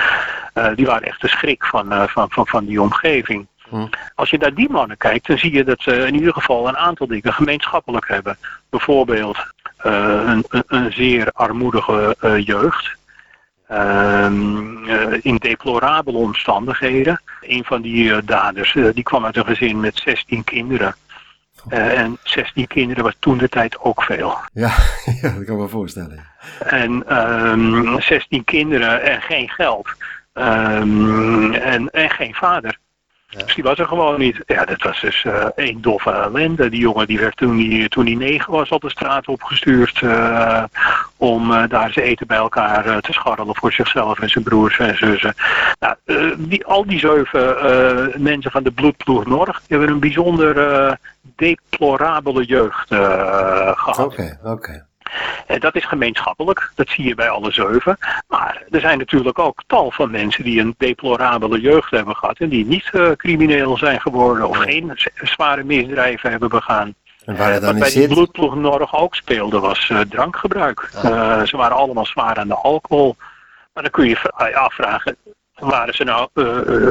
die 0.75 0.87
waren 0.87 1.09
echt 1.09 1.21
de 1.21 1.29
schrik 1.29 1.65
van, 1.65 2.09
van, 2.09 2.31
van, 2.31 2.47
van 2.47 2.65
die 2.65 2.83
omgeving. 2.83 3.47
Hm. 3.69 3.87
Als 4.15 4.31
je 4.31 4.39
naar 4.39 4.55
die 4.55 4.71
mannen 4.71 4.97
kijkt, 4.97 5.27
dan 5.27 5.39
zie 5.39 5.53
je 5.53 5.65
dat 5.65 5.81
ze 5.81 6.07
in 6.07 6.15
ieder 6.15 6.33
geval 6.33 6.69
een 6.69 6.77
aantal 6.77 7.07
dingen 7.07 7.33
gemeenschappelijk 7.33 8.09
hebben. 8.09 8.37
Bijvoorbeeld 8.71 9.37
uh, 9.87 10.23
een, 10.27 10.45
een, 10.49 10.65
een, 10.67 10.93
zeer 10.93 11.31
armoedige 11.33 12.17
uh, 12.25 12.47
jeugd. 12.47 12.97
Ehm, 13.69 14.85
uh, 14.85 15.19
in 15.23 15.37
deplorabele 15.37 16.19
omstandigheden. 16.19 17.21
Een 17.41 17.65
van 17.65 17.83
die 17.83 18.25
daders 18.25 18.73
die 18.73 19.03
kwam 19.03 19.25
uit 19.25 19.37
een 19.37 19.47
gezin 19.47 19.81
met 19.81 19.97
16 20.05 20.45
kinderen. 20.45 20.95
en 21.69 22.19
16 22.23 22.67
kinderen 22.67 23.05
was 23.05 23.17
toen 23.19 23.39
de 23.39 23.49
tijd 23.49 23.79
ook 23.79 24.03
veel. 24.03 24.37
Ja, 24.53 24.73
ja 25.23 25.31
dat 25.31 25.45
kan 25.45 25.57
me 25.57 25.69
voorstellen. 25.69 26.25
En 26.59 26.91
um, 26.91 27.87
ehm, 27.87 28.01
16 28.01 28.45
kinderen 28.45 29.03
en 29.03 29.23
geen 29.23 29.49
geld. 29.49 29.89
Um, 30.35 31.53
en, 31.53 31.91
en 31.91 32.11
geen 32.11 32.35
vader. 32.35 32.79
Die 33.55 33.65
was 33.65 33.79
er 33.79 33.87
gewoon 33.87 34.19
niet. 34.19 34.43
Ja, 34.47 34.65
dat 34.65 34.83
was 34.83 35.01
dus 35.01 35.25
uh, 35.25 35.47
één 35.57 35.83
doffe 35.83 36.11
ellende. 36.11 36.69
Die 36.69 36.81
jongen 36.81 37.07
die 37.07 37.19
werd 37.19 37.37
toen 37.37 37.59
hij, 37.59 37.89
toen 37.89 38.19
negen 38.19 38.53
was 38.53 38.69
op 38.69 38.81
de 38.81 38.91
straat 38.91 39.29
opgestuurd 39.29 40.01
uh, 40.01 40.65
om 41.17 41.51
uh, 41.51 41.63
daar 41.69 41.93
zijn 41.93 42.07
eten 42.07 42.27
bij 42.27 42.37
elkaar 42.37 43.01
te 43.01 43.13
scharrelen 43.13 43.57
voor 43.57 43.73
zichzelf 43.73 44.21
en 44.21 44.29
zijn 44.29 44.45
broers 44.45 44.79
en 44.79 44.97
zussen. 44.97 45.35
Nou, 45.79 45.97
die, 46.39 46.65
al 46.65 46.87
die 46.87 46.99
zeven 46.99 48.23
mensen 48.23 48.51
van 48.51 48.63
de 48.63 48.71
bloedploeg 48.71 49.27
Norg 49.27 49.63
hebben 49.69 49.89
een 49.89 50.01
bijzonder 50.01 50.99
deplorabele 51.37 52.45
jeugd 52.45 52.95
gehad. 53.75 53.99
Oké, 53.99 54.39
oké. 54.45 54.87
Dat 55.59 55.75
is 55.75 55.85
gemeenschappelijk, 55.85 56.73
dat 56.75 56.89
zie 56.89 57.07
je 57.07 57.15
bij 57.15 57.29
alle 57.29 57.53
zeven. 57.53 57.99
Maar 58.29 58.63
er 58.71 58.81
zijn 58.81 58.99
natuurlijk 58.99 59.39
ook 59.39 59.63
tal 59.67 59.91
van 59.91 60.11
mensen 60.11 60.45
die 60.45 60.61
een 60.61 60.75
deplorabele 60.79 61.61
jeugd 61.61 61.91
hebben 61.91 62.17
gehad 62.17 62.39
en 62.39 62.49
die 62.49 62.67
niet 62.67 62.91
uh, 62.93 63.11
crimineel 63.11 63.77
zijn 63.77 64.01
geworden 64.01 64.49
of 64.49 64.57
geen 64.57 64.99
zware 65.23 65.65
misdrijven 65.65 66.31
hebben 66.31 66.49
begaan. 66.49 66.95
En 67.25 67.37
waar 67.37 67.61
dan 67.61 67.79
Wat 67.79 67.79
bij 67.79 67.91
die 67.91 68.09
bloedploeg 68.09 68.55
Norg 68.55 68.95
ook 68.95 69.15
speelde 69.15 69.59
was 69.59 69.89
uh, 69.89 70.01
drankgebruik. 70.01 70.91
Uh, 70.95 71.43
ze 71.43 71.57
waren 71.57 71.77
allemaal 71.77 72.07
zwaar 72.07 72.37
aan 72.37 72.49
de 72.49 72.55
alcohol. 72.55 73.17
Maar 73.73 73.83
dan 73.83 73.93
kun 73.93 74.05
je 74.09 74.19
je 74.37 74.57
afvragen, 74.57 75.17
waren 75.55 75.95
ze 75.95 76.05
nou, 76.05 76.29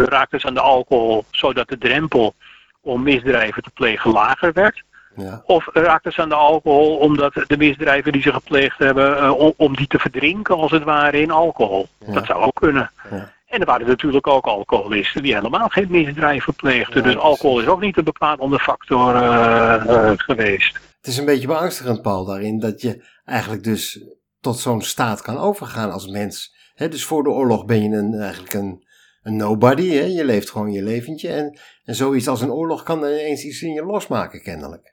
raakten 0.06 0.40
ze 0.40 0.48
aan 0.48 0.54
de 0.54 0.60
alcohol 0.60 1.26
zodat 1.32 1.68
de 1.68 1.78
drempel 1.78 2.36
om 2.82 3.04
misdrijven 3.04 3.64
te 3.64 3.70
plegen 3.74 4.12
lager 4.12 4.54
werd? 4.54 4.84
Ja. 5.16 5.44
Of 5.46 5.70
raakten 5.74 6.12
ze 6.12 6.22
aan 6.22 6.30
de 6.30 6.36
alcohol 6.36 6.98
omdat 6.98 7.34
de 7.48 7.58
misdrijven 7.58 8.12
die 8.12 8.22
ze 8.22 8.34
gepleegd 8.34 8.78
hebben, 8.78 9.24
uh, 9.24 9.40
om, 9.40 9.54
om, 9.58 9.76
die 9.76 9.88
te 9.88 10.00
verdrinken 10.00 10.56
als 10.56 10.72
het 10.72 10.84
ware 10.84 11.22
in 11.22 11.32
alcohol. 11.32 11.88
Ja. 12.06 12.14
Dat 12.14 12.26
zou 12.26 12.44
ook 12.44 12.56
kunnen. 12.56 12.92
Ja. 13.12 13.32
En 13.54 13.60
er 13.60 13.66
waren 13.66 13.88
natuurlijk 13.88 14.28
ook 14.28 14.46
alcoholisten 14.46 15.24
die 15.24 15.36
helemaal 15.36 15.68
geen 15.68 15.88
misdrijven 15.90 16.54
pleegden. 16.54 17.04
dus 17.04 17.18
alcohol 17.18 17.60
is 17.60 17.68
ook 17.68 17.82
niet 17.82 17.98
een 17.98 18.04
bepalende 18.04 18.60
factor 18.60 19.16
uh, 19.16 19.84
uh, 19.88 20.12
geweest. 20.16 20.74
Het 20.74 21.08
is 21.08 21.18
een 21.18 21.26
beetje 21.26 21.48
beangstigend, 21.48 22.02
Paul, 22.02 22.26
daarin 22.26 22.60
dat 22.60 22.82
je 22.82 23.06
eigenlijk 23.26 23.64
dus 23.64 24.04
tot 24.40 24.60
zo'n 24.60 24.82
staat 24.82 25.22
kan 25.22 25.38
overgaan 25.38 25.92
als 25.92 26.08
mens. 26.08 26.56
He, 26.74 26.90
dus 26.90 27.06
voor 27.06 27.24
de 27.24 27.30
oorlog 27.30 27.66
ben 27.66 27.84
je 27.84 27.98
een, 27.98 28.14
eigenlijk 28.14 28.54
een, 28.54 28.88
een 29.22 29.36
nobody, 29.36 29.90
hè? 29.90 30.06
je 30.06 30.26
leeft 30.26 30.50
gewoon 30.50 30.72
je 30.72 30.84
leventje. 30.84 31.30
En, 31.30 31.60
en 31.84 31.96
zoiets 31.96 32.28
als 32.28 32.42
een 32.42 32.52
oorlog 32.52 32.84
kan 32.84 32.98
ineens 32.98 33.44
iets 33.44 33.62
in 33.62 33.74
je 33.74 33.84
losmaken, 33.84 34.42
kennelijk. 34.42 34.93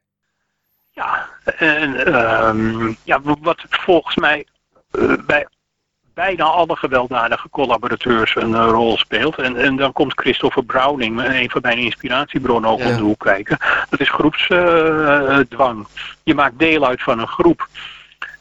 Ja, 1.01 1.29
en 1.57 2.15
um, 2.49 2.97
ja, 3.05 3.21
wat 3.23 3.65
volgens 3.69 4.17
mij 4.17 4.47
uh, 4.93 5.13
bij 5.27 5.47
bijna 6.15 6.45
alle 6.45 6.77
gewelddadige 6.77 7.49
collaborateurs 7.49 8.37
een 8.37 8.51
uh, 8.51 8.67
rol 8.71 8.97
speelt. 8.97 9.37
En, 9.39 9.57
en 9.57 9.77
dan 9.77 9.93
komt 9.93 10.21
Christopher 10.21 10.65
Browning, 10.65 11.25
een 11.25 11.51
van 11.51 11.61
mijn 11.61 11.79
inspiratiebronnen, 11.79 12.71
ook 12.71 12.79
ja. 12.79 12.89
om 12.89 12.97
de 12.97 13.03
hoek 13.03 13.19
kijken. 13.19 13.59
Dat 13.91 14.01
is 14.01 14.11
groepsdwang. 14.11 15.79
Uh, 15.79 15.85
je 16.23 16.35
maakt 16.35 16.59
deel 16.59 16.87
uit 16.87 17.03
van 17.03 17.19
een 17.19 17.29
groep. 17.29 17.69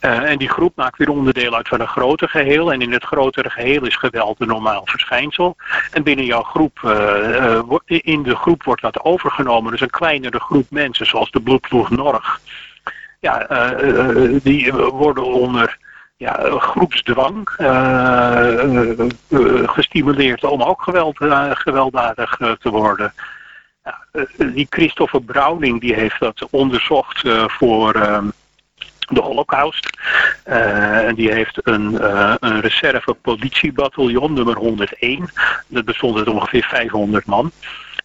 Uh, 0.01 0.29
en 0.29 0.37
die 0.37 0.49
groep 0.49 0.75
maakt 0.75 0.97
weer 0.97 1.09
onderdeel 1.09 1.55
uit 1.55 1.67
van 1.67 1.79
een 1.79 1.87
groter 1.87 2.29
geheel. 2.29 2.71
En 2.71 2.81
in 2.81 2.91
het 2.91 3.03
grotere 3.03 3.49
geheel 3.49 3.85
is 3.85 3.95
geweld 3.95 4.39
een 4.39 4.47
normaal 4.47 4.81
verschijnsel. 4.85 5.55
En 5.91 6.03
binnen 6.03 6.25
jouw 6.25 6.43
groep, 6.43 6.79
uh, 6.85 7.61
uh, 7.85 7.99
in 8.01 8.23
de 8.23 8.35
groep 8.35 8.63
wordt 8.63 8.81
dat 8.81 9.03
overgenomen. 9.03 9.71
Dus 9.71 9.81
een 9.81 9.89
kleinere 9.89 10.39
groep 10.39 10.65
mensen, 10.69 11.05
zoals 11.05 11.31
de 11.31 11.41
bloedploeg 11.41 11.89
Norg. 11.89 12.39
Ja, 13.19 13.45
die 14.43 14.73
worden 14.73 15.23
onder 15.23 15.77
ja, 16.17 16.39
groepsdwang 16.59 17.49
gestimuleerd 19.65 20.43
om 20.43 20.63
ook 20.63 20.81
geweld, 20.81 21.17
gewelddadig 21.49 22.37
te 22.37 22.69
worden. 22.69 23.13
die 24.37 24.67
Christopher 24.69 25.21
Browning 25.21 25.81
die 25.81 25.93
heeft 25.93 26.19
dat 26.19 26.47
onderzocht 26.49 27.21
voor 27.47 27.93
ehm, 27.93 28.27
de 29.09 29.21
Holocaust. 29.21 29.89
Uh, 30.47 31.07
en 31.07 31.15
die 31.15 31.31
heeft 31.31 31.59
een, 31.63 31.91
uh, 31.91 32.35
een 32.39 32.61
reserve 32.61 33.13
politiebataljon, 33.13 34.33
nummer 34.33 34.57
101. 34.57 35.29
Dat 35.67 35.85
bestond 35.85 36.17
uit 36.17 36.27
ongeveer 36.27 36.63
500 36.63 37.25
man. 37.25 37.51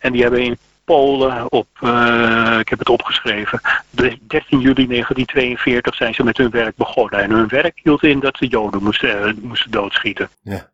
En 0.00 0.12
die 0.12 0.22
hebben 0.22 0.40
in 0.40 0.58
Polen 0.84 1.52
op, 1.52 1.68
uh, 1.80 2.56
ik 2.60 2.68
heb 2.68 2.78
het 2.78 2.88
opgeschreven, 2.88 3.60
13 3.90 4.60
juli 4.60 4.86
1942 4.86 5.94
zijn 5.94 6.14
ze 6.14 6.24
met 6.24 6.36
hun 6.36 6.50
werk 6.50 6.76
begonnen. 6.76 7.20
En 7.20 7.30
hun 7.30 7.48
werk 7.48 7.80
hield 7.82 8.02
in 8.02 8.20
dat 8.20 8.36
ze 8.36 8.46
Joden 8.46 8.82
moesten, 8.82 9.38
moesten 9.42 9.70
doodschieten. 9.70 10.28
Ja. 10.42 10.72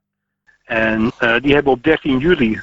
En 0.65 1.13
uh, 1.21 1.35
die 1.41 1.55
hebben 1.55 1.73
op 1.73 1.83
13 1.83 2.19
juli 2.19 2.61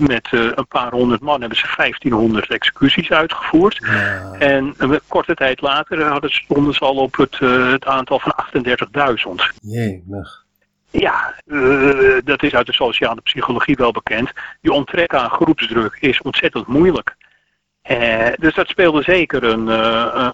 met 0.00 0.28
uh, 0.32 0.50
een 0.54 0.66
paar 0.66 0.90
honderd 0.90 1.20
man 1.20 1.40
hebben 1.40 1.58
ze 1.58 1.72
1500 1.76 2.50
executies 2.50 3.10
uitgevoerd. 3.10 3.78
Ja. 3.80 4.32
En 4.38 4.74
een 4.76 5.00
korte 5.08 5.34
tijd 5.34 5.60
later 5.60 6.04
hadden, 6.04 6.30
stonden 6.30 6.74
ze 6.74 6.80
al 6.80 6.96
op 6.96 7.16
het, 7.16 7.38
het 7.72 7.86
aantal 7.86 8.18
van 8.18 8.34
38.000. 9.48 9.58
Jee, 9.60 10.02
nog. 10.06 10.44
Ja, 10.90 11.34
dat 12.24 12.42
is 12.42 12.54
uit 12.54 12.66
de 12.66 12.72
sociale 12.72 13.20
psychologie 13.20 13.76
wel 13.76 13.92
bekend. 13.92 14.32
Die 14.60 14.72
onttrekken 14.72 15.20
aan 15.20 15.30
groepsdruk 15.30 15.96
is 16.00 16.22
ontzettend 16.22 16.66
moeilijk. 16.66 17.16
dus 18.38 18.54
dat 18.54 18.68
speelde 18.68 19.02
zeker 19.02 19.44
een, 19.44 19.66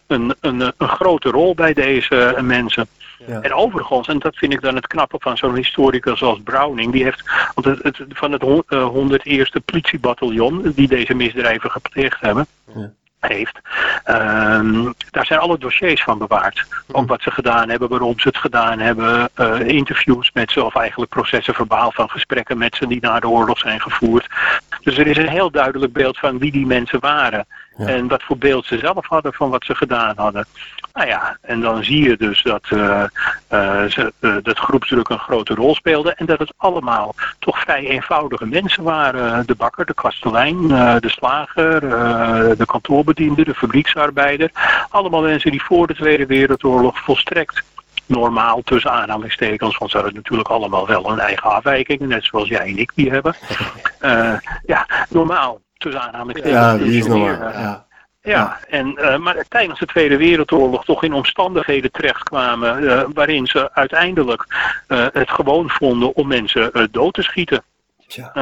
een, 0.07 0.35
een, 0.41 0.73
een 0.77 0.89
grote 0.89 1.31
rol 1.31 1.55
bij 1.55 1.73
deze 1.73 2.39
mensen. 2.41 2.87
Ja. 3.27 3.41
En 3.41 3.55
overigens, 3.55 4.09
en 4.09 4.19
dat 4.19 4.37
vind 4.37 4.53
ik 4.53 4.61
dan 4.61 4.75
het 4.75 4.87
knappe 4.87 5.17
van 5.21 5.37
zo'n 5.37 5.55
historicus 5.55 6.23
als 6.23 6.41
Browning, 6.45 6.93
die 6.93 7.05
heeft 7.05 7.23
want 7.55 7.67
het, 7.67 7.83
het, 7.83 8.07
van 8.09 8.33
het 8.33 8.43
101ste 8.43 9.65
politiebataljon 9.65 10.73
die 10.75 10.89
deze 10.89 11.15
misdrijven 11.15 11.71
gepleegd 11.71 12.21
hebben. 12.21 12.47
Ja 12.75 12.93
heeft. 13.29 13.61
Um, 14.07 14.95
daar 15.11 15.27
zijn 15.27 15.41
alle 15.41 15.59
dossiers 15.59 16.03
van 16.03 16.19
bewaard. 16.19 16.67
Ook 16.87 16.97
mhm. 16.97 17.07
wat 17.07 17.23
ze 17.23 17.31
gedaan 17.31 17.69
hebben, 17.69 17.89
waarom 17.89 18.19
ze 18.19 18.29
het 18.29 18.37
gedaan 18.37 18.79
hebben. 18.79 19.29
Uh, 19.41 19.61
interviews 19.61 20.31
met 20.33 20.51
ze, 20.51 20.65
of 20.65 20.75
eigenlijk 20.75 21.11
processen 21.11 21.55
verbaal 21.55 21.93
van 21.93 22.11
gesprekken 22.11 22.59
met 22.59 22.77
ze 22.77 22.87
die 22.87 23.01
na 23.01 23.21
de 23.21 23.29
oorlog 23.29 23.59
zijn 23.59 23.81
gevoerd. 23.81 24.27
Dus 24.81 24.99
er 24.99 25.07
is 25.07 25.17
een 25.17 25.29
heel 25.29 25.51
duidelijk 25.51 25.93
beeld 25.93 26.19
van 26.19 26.39
wie 26.39 26.53
die 26.53 26.67
mensen 26.67 27.01
waren. 27.01 27.47
Ja. 27.77 27.87
En 27.87 28.09
wat 28.09 28.23
voor 28.23 28.39
beeld 28.39 28.67
ze 28.67 28.79
zelf 28.79 29.07
hadden 29.07 29.33
van 29.33 29.51
wat 29.51 29.65
ze 29.65 29.75
gedaan 29.75 30.17
hadden. 30.17 30.47
Nou 30.93 31.09
ja, 31.09 31.39
en 31.41 31.61
dan 31.61 31.85
zie 31.85 32.09
je 32.09 32.17
dus 32.17 32.43
dat, 32.43 32.63
uh, 32.71 33.05
uh, 33.53 33.85
ze, 33.85 34.13
uh, 34.21 34.37
dat 34.43 34.59
groepsdruk 34.59 35.09
een 35.09 35.19
grote 35.19 35.55
rol 35.55 35.75
speelde. 35.75 36.13
En 36.15 36.27
dat 36.27 36.39
het 36.39 36.53
allemaal 36.57 37.15
toch 37.39 37.61
vrij 37.61 37.87
eenvoudige 37.87 38.47
mensen 38.47 38.83
waren. 38.83 39.47
De 39.47 39.55
bakker, 39.55 39.87
de 39.87 39.95
kastelein, 39.95 40.69
de 40.69 41.09
slager, 41.09 41.81
de 42.57 42.67
kantoorbediende, 42.67 43.45
de 43.45 43.55
fabrieksarbeider. 43.55 44.51
Allemaal 44.91 45.23
mensen 45.23 45.51
die 45.51 45.63
voor 45.63 45.87
de 45.87 45.95
Tweede 45.95 46.27
Wereldoorlog 46.27 46.99
volstrekt 46.99 47.63
normaal 48.07 48.63
tussen 48.63 48.93
aanhalingstekens, 48.93 49.79
want 49.79 49.91
ze 49.91 49.97
hadden 49.97 50.15
natuurlijk 50.15 50.49
allemaal 50.49 50.87
wel 50.87 51.11
een 51.11 51.19
eigen 51.19 51.51
afwijking, 51.51 52.01
net 52.01 52.25
zoals 52.25 52.49
jij 52.49 52.67
en 52.67 52.79
ik 52.79 52.93
die 52.95 53.11
hebben. 53.11 53.35
ja, 54.67 54.87
normaal 55.09 55.61
tussen 55.79 56.03
aanhalingstekens. 56.03 56.55
Ja, 56.55 56.77
die 56.77 56.99
is 56.99 57.07
normaal. 57.07 57.51
Ja. 57.51 57.87
Ja, 58.27 58.59
en, 58.69 58.95
uh, 58.99 59.17
maar 59.17 59.45
tijdens 59.49 59.79
de 59.79 59.87
Tweede 59.87 60.17
Wereldoorlog 60.17 60.85
toch 60.85 61.03
in 61.03 61.13
omstandigheden 61.13 61.91
terechtkwamen 61.91 62.83
uh, 62.83 63.03
waarin 63.15 63.47
ze 63.47 63.73
uiteindelijk 63.73 64.47
uh, 64.89 65.07
het 65.13 65.31
gewoon 65.31 65.71
vonden 65.71 66.15
om 66.15 66.27
mensen 66.27 66.89
dood 66.91 67.15
te 67.15 67.23
schieten. 67.23 67.63
Ja. 68.07 68.33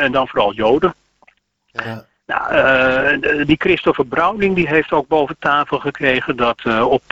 en 0.00 0.12
dan 0.12 0.28
vooral 0.28 0.52
Joden. 0.52 0.94
Ja. 1.66 2.04
Nou, 2.26 3.44
die 3.44 3.56
Christopher 3.58 4.06
Browning 4.06 4.54
die 4.54 4.68
heeft 4.68 4.92
ook 4.92 5.08
boven 5.08 5.36
tafel 5.38 5.78
gekregen 5.78 6.36
dat 6.36 6.62
op 6.84 7.02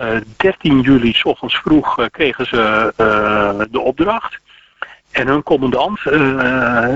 uh, 0.00 0.16
13 0.36 0.80
juli 0.80 1.12
s 1.12 1.24
ochtends 1.24 1.56
vroeg 1.56 2.08
kregen 2.10 2.46
ze 2.46 2.92
de 3.70 3.80
opdracht. 3.80 4.38
En 5.16 5.26
hun 5.26 5.42
commandant, 5.42 6.02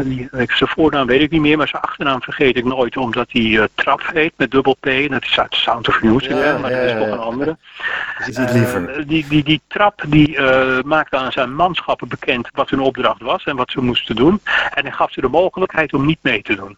die, 0.05 0.29
zijn 0.31 0.69
voornaam 0.69 1.07
weet 1.07 1.21
ik 1.21 1.31
niet 1.31 1.41
meer, 1.41 1.57
maar 1.57 1.69
zijn 1.69 1.83
achternaam 1.83 2.23
vergeet 2.23 2.57
ik 2.57 2.65
nooit, 2.65 2.97
omdat 2.97 3.27
hij 3.31 3.69
Trap 3.75 4.03
heet 4.13 4.33
met 4.37 4.51
dubbel 4.51 4.77
P. 4.81 4.85
Dat 5.09 5.23
is 5.23 5.39
uit 5.39 5.55
Sound 5.55 5.89
of 5.89 6.03
Music, 6.03 6.31
ja, 6.31 6.59
maar 6.59 6.71
ja, 6.71 6.81
dat 6.81 6.91
is 6.91 6.99
toch 6.99 7.13
een 7.13 7.19
andere. 7.19 7.57
die, 9.07 9.27
die, 9.29 9.45
die 9.45 9.61
Trap 9.67 10.03
die 10.07 10.41
maakte 10.85 11.17
aan 11.17 11.33
zijn 11.33 11.55
manschappen 11.55 12.09
bekend 12.09 12.49
wat 12.53 12.71
hun 12.71 12.81
opdracht 12.81 13.21
was 13.21 13.45
en 13.45 13.57
wat 13.57 13.71
ze 13.71 13.81
moesten 13.81 14.17
doen. 14.17 14.41
En 14.75 14.83
hij 14.83 14.93
gaf 14.93 15.13
ze 15.13 15.21
de 15.21 15.29
mogelijkheid 15.29 15.93
om 15.93 16.07
niet 16.07 16.23
mee 16.23 16.43
te 16.43 16.55
doen. 16.55 16.77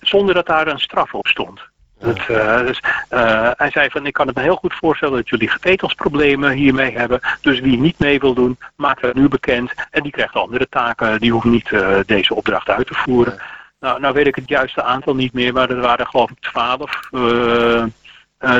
Zonder 0.00 0.34
dat 0.34 0.46
daar 0.46 0.66
een 0.66 0.78
straf 0.78 1.14
op 1.14 1.26
stond. 1.26 1.60
Uh, 2.06 2.60
dus, 2.66 2.82
uh, 3.10 3.50
hij 3.56 3.70
zei 3.70 3.90
van 3.90 4.06
ik 4.06 4.12
kan 4.12 4.26
het 4.26 4.36
me 4.36 4.42
heel 4.42 4.56
goed 4.56 4.74
voorstellen 4.74 5.16
dat 5.16 5.28
jullie 5.28 5.48
gewetensproblemen 5.48 6.52
hiermee 6.52 6.98
hebben. 6.98 7.20
Dus 7.40 7.60
wie 7.60 7.78
niet 7.78 7.98
mee 7.98 8.18
wil 8.18 8.34
doen, 8.34 8.58
maak 8.76 9.00
dat 9.00 9.14
nu 9.14 9.28
bekend. 9.28 9.72
En 9.90 10.02
die 10.02 10.12
krijgt 10.12 10.34
andere 10.34 10.68
taken. 10.68 11.20
Die 11.20 11.32
hoeft 11.32 11.44
niet 11.44 11.70
uh, 11.70 11.98
deze 12.06 12.34
opdracht 12.34 12.68
uit 12.68 12.86
te 12.86 12.94
voeren. 12.94 13.42
Nou, 13.80 14.00
nou 14.00 14.14
weet 14.14 14.26
ik 14.26 14.34
het 14.34 14.48
juiste 14.48 14.82
aantal 14.82 15.14
niet 15.14 15.32
meer, 15.32 15.52
maar 15.52 15.70
er 15.70 15.80
waren 15.80 16.06
geloof 16.06 16.30
ik 16.30 16.40
twaalf 16.40 17.10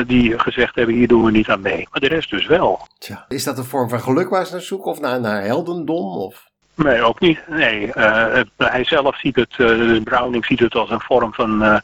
die 0.07 0.39
gezegd 0.39 0.75
hebben 0.75 0.95
hier 0.95 1.07
doen 1.07 1.23
we 1.23 1.31
niet 1.31 1.49
aan 1.49 1.61
mee. 1.61 1.87
Maar 1.91 2.01
de 2.01 2.07
rest 2.07 2.29
dus 2.29 2.45
wel. 2.45 2.87
Tja. 2.97 3.25
Is 3.27 3.43
dat 3.43 3.57
een 3.57 3.63
vorm 3.63 3.89
van 3.89 4.01
geluk 4.01 4.29
waar 4.29 4.45
ze 4.45 4.51
naar 4.51 4.61
zoeken 4.61 4.91
of 4.91 4.99
naar, 4.99 5.19
naar 5.19 5.41
heldendom? 5.41 6.17
Of? 6.17 6.49
Nee, 6.77 7.01
ook 7.01 7.19
niet. 7.19 7.39
Nee, 7.47 7.87
uh, 7.87 8.39
hij 8.57 8.83
zelf 8.83 9.19
ziet 9.19 9.35
het, 9.35 9.57
uh, 9.57 10.01
Browning 10.03 10.45
ziet 10.45 10.59
het 10.59 10.75
als 10.75 10.89
een 10.89 11.01
vorm 11.01 11.33
van, 11.33 11.63
uh, 11.63 11.77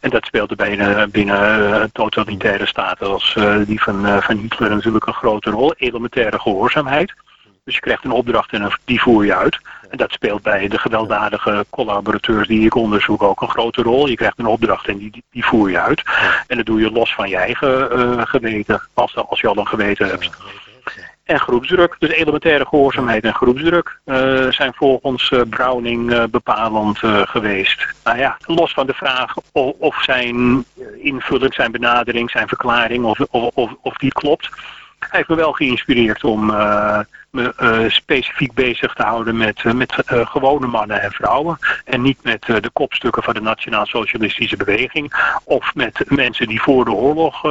en 0.00 0.10
dat 0.10 0.24
speelde 0.24 0.56
binnen, 0.56 1.10
binnen 1.10 1.92
totalitaire 1.92 2.66
staten 2.66 3.06
als 3.06 3.38
die 3.66 3.82
van, 3.82 4.22
van 4.22 4.36
Hitler 4.36 4.70
natuurlijk 4.70 5.06
een 5.06 5.12
grote 5.12 5.50
rol, 5.50 5.74
elementaire 5.76 6.40
gehoorzaamheid. 6.40 7.14
Dus 7.64 7.74
je 7.74 7.80
krijgt 7.80 8.04
een 8.04 8.10
opdracht 8.10 8.52
en 8.52 8.78
die 8.84 9.00
voer 9.00 9.24
je 9.24 9.34
uit. 9.34 9.58
En 9.90 9.96
dat 9.96 10.12
speelt 10.12 10.42
bij 10.42 10.68
de 10.68 10.78
gewelddadige 10.78 11.66
collaborateurs 11.70 12.48
die 12.48 12.64
ik 12.64 12.74
onderzoek 12.74 13.22
ook 13.22 13.40
een 13.40 13.48
grote 13.48 13.82
rol. 13.82 14.06
Je 14.08 14.16
krijgt 14.16 14.38
een 14.38 14.46
opdracht 14.46 14.88
en 14.88 14.98
die, 14.98 15.24
die 15.30 15.44
voer 15.44 15.70
je 15.70 15.80
uit. 15.80 16.02
En 16.46 16.56
dat 16.56 16.66
doe 16.66 16.80
je 16.80 16.90
los 16.90 17.14
van 17.14 17.28
je 17.28 17.36
eigen 17.36 18.28
geweten, 18.28 18.82
als, 18.94 19.16
als 19.16 19.40
je 19.40 19.48
al 19.48 19.58
een 19.58 19.66
geweten 19.66 20.08
hebt 20.08 20.30
en 21.24 21.40
groepsdruk. 21.40 21.96
Dus 21.98 22.10
elementaire 22.10 22.66
gehoorzaamheid 22.66 23.24
en 23.24 23.34
groepsdruk 23.34 23.98
uh, 24.04 24.50
zijn 24.50 24.72
volgens 24.74 25.30
uh, 25.30 25.40
Browning 25.48 26.10
uh, 26.10 26.24
bepalend 26.30 26.98
geweest. 27.24 27.86
Nou 28.04 28.18
ja, 28.18 28.36
los 28.46 28.72
van 28.72 28.86
de 28.86 28.94
vraag 28.94 29.34
of, 29.52 29.72
of 29.78 30.02
zijn 30.02 30.64
invulling, 30.96 31.54
zijn 31.54 31.72
benadering, 31.72 32.30
zijn 32.30 32.48
verklaring, 32.48 33.04
of, 33.04 33.20
of, 33.30 33.74
of 33.82 33.96
die 33.96 34.12
klopt. 34.12 34.48
Hij 34.98 35.18
heeft 35.18 35.28
me 35.28 35.34
wel 35.34 35.52
geïnspireerd 35.52 36.24
om 36.24 36.46
me 37.30 37.86
specifiek 37.88 38.52
bezig 38.52 38.94
te 38.94 39.02
houden 39.02 39.36
met, 39.36 39.64
met 39.74 39.94
gewone 40.06 40.66
mannen 40.66 41.02
en 41.02 41.10
vrouwen. 41.10 41.58
En 41.84 42.02
niet 42.02 42.18
met 42.22 42.42
de 42.42 42.70
kopstukken 42.72 43.22
van 43.22 43.34
de 43.34 43.40
Nationaal-Socialistische 43.40 44.56
Beweging. 44.56 45.12
Of 45.44 45.74
met 45.74 46.04
mensen 46.08 46.46
die 46.46 46.62
voor 46.62 46.84
de 46.84 46.92
oorlog 46.92 47.44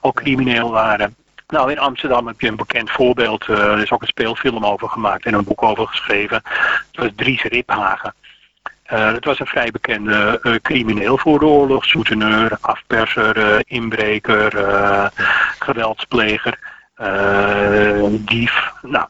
al 0.00 0.12
crimineel 0.12 0.70
waren. 0.70 1.14
Nou, 1.54 1.70
in 1.70 1.78
Amsterdam 1.78 2.26
heb 2.26 2.40
je 2.40 2.48
een 2.48 2.56
bekend 2.56 2.90
voorbeeld. 2.90 3.48
Uh, 3.48 3.58
er 3.58 3.82
is 3.82 3.90
ook 3.92 4.00
een 4.00 4.06
speelfilm 4.06 4.64
over 4.64 4.88
gemaakt 4.88 5.24
en 5.24 5.34
een 5.34 5.44
boek 5.44 5.62
over 5.62 5.86
geschreven. 5.86 6.42
Dat 6.92 7.04
was 7.04 7.10
Dries 7.16 7.42
Riphagen. 7.42 8.14
Uh, 8.92 9.12
het 9.12 9.24
was 9.24 9.40
een 9.40 9.46
vrij 9.46 9.70
bekende 9.70 10.40
uh, 10.42 10.54
crimineel 10.62 11.18
voor 11.18 11.38
de 11.38 11.44
oorlog. 11.44 11.84
Soeteneur, 11.84 12.56
afperser, 12.60 13.62
inbreker, 13.66 14.52
geweldspleger, 15.58 16.58
dief. 18.10 18.72
Nou, 18.82 19.06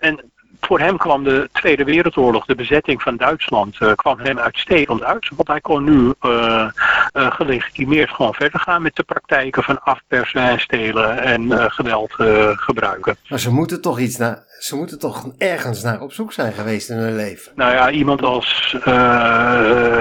en 0.00 0.32
voor 0.66 0.78
hem 0.80 0.96
kwam 0.96 1.24
de 1.24 1.48
Tweede 1.52 1.84
Wereldoorlog, 1.84 2.44
de 2.44 2.54
bezetting 2.54 3.02
van 3.02 3.16
Duitsland, 3.16 3.80
uh, 3.80 3.92
kwam 3.92 4.18
hem 4.18 4.38
uitstekend 4.38 5.02
uit. 5.02 5.28
Want 5.36 5.48
hij 5.48 5.60
kon 5.60 5.84
nu 5.84 6.12
uh, 6.22 6.68
uh, 7.12 7.30
gelegitimeerd 7.30 8.10
gewoon 8.10 8.34
verder 8.34 8.60
gaan 8.60 8.82
met 8.82 8.96
de 8.96 9.02
praktijken 9.02 9.62
van 9.62 9.82
afpersen 9.82 10.40
en 10.40 10.60
stelen 10.60 11.18
en 11.18 11.70
geweld 11.70 12.12
gebruiken. 12.56 13.16
Maar 13.28 13.38
ze 13.38 13.50
moeten 13.50 13.80
toch 13.80 13.98
iets 13.98 14.16
naar, 14.16 14.42
ze 14.58 14.76
moeten 14.76 14.98
toch 14.98 15.26
ergens 15.38 15.82
naar 15.82 16.00
op 16.00 16.12
zoek 16.12 16.32
zijn 16.32 16.52
geweest 16.52 16.90
in 16.90 16.96
hun 16.96 17.16
leven? 17.16 17.52
Nou 17.54 17.72
ja, 17.72 17.90
iemand 17.90 18.22
als 18.22 18.76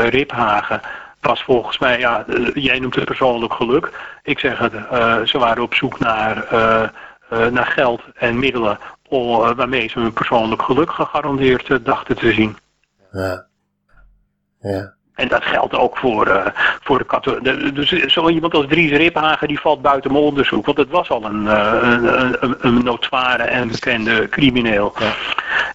Riphagen 0.10 0.82
was 1.22 1.44
volgens 1.44 1.80
mij, 1.80 2.00
ja, 2.00 2.26
jij 2.54 2.80
noemt 2.80 2.96
het 2.96 3.06
persoonlijk 3.06 3.54
geluk. 3.54 3.92
Ik 4.24 4.40
zeg 4.40 4.58
het, 4.58 4.74
ze 5.30 5.38
waren 5.38 5.64
op 5.64 5.74
zoek 5.74 6.00
naar, 6.00 6.48
naar 7.52 7.66
geld 7.66 8.02
en 8.16 8.40
middelen 8.40 8.78
waarmee 9.10 9.90
ze 9.90 10.00
hun 10.00 10.14
persoonlijk 10.14 10.62
geluk 10.62 10.92
gegarandeerd 10.92 11.70
uh, 11.70 11.78
dachten 11.84 12.16
te 12.16 12.32
zien. 12.32 12.58
Ja. 13.12 13.46
Ja. 14.60 14.94
En 15.14 15.28
dat 15.28 15.44
geldt 15.44 15.74
ook 15.74 15.98
voor, 15.98 16.28
uh, 16.28 16.46
voor 16.84 16.98
de 16.98 17.06
katholieken. 17.06 17.76
Dus 17.76 17.90
zo 17.90 18.30
iemand 18.30 18.54
als 18.54 18.66
Dries 18.68 18.92
Riphagen 18.92 19.48
die 19.48 19.60
valt 19.60 19.82
buiten 19.82 20.12
mijn 20.12 20.24
onderzoek. 20.24 20.66
Want 20.66 20.78
het 20.78 20.90
was 20.90 21.10
al 21.10 21.26
een, 21.26 21.44
uh, 21.44 21.80
een, 21.82 22.44
een, 22.44 22.56
een 22.60 22.84
notoire 22.84 23.44
en 23.44 23.68
bekende 23.68 24.30
crimineel. 24.30 24.94
Ja. 25.00 25.14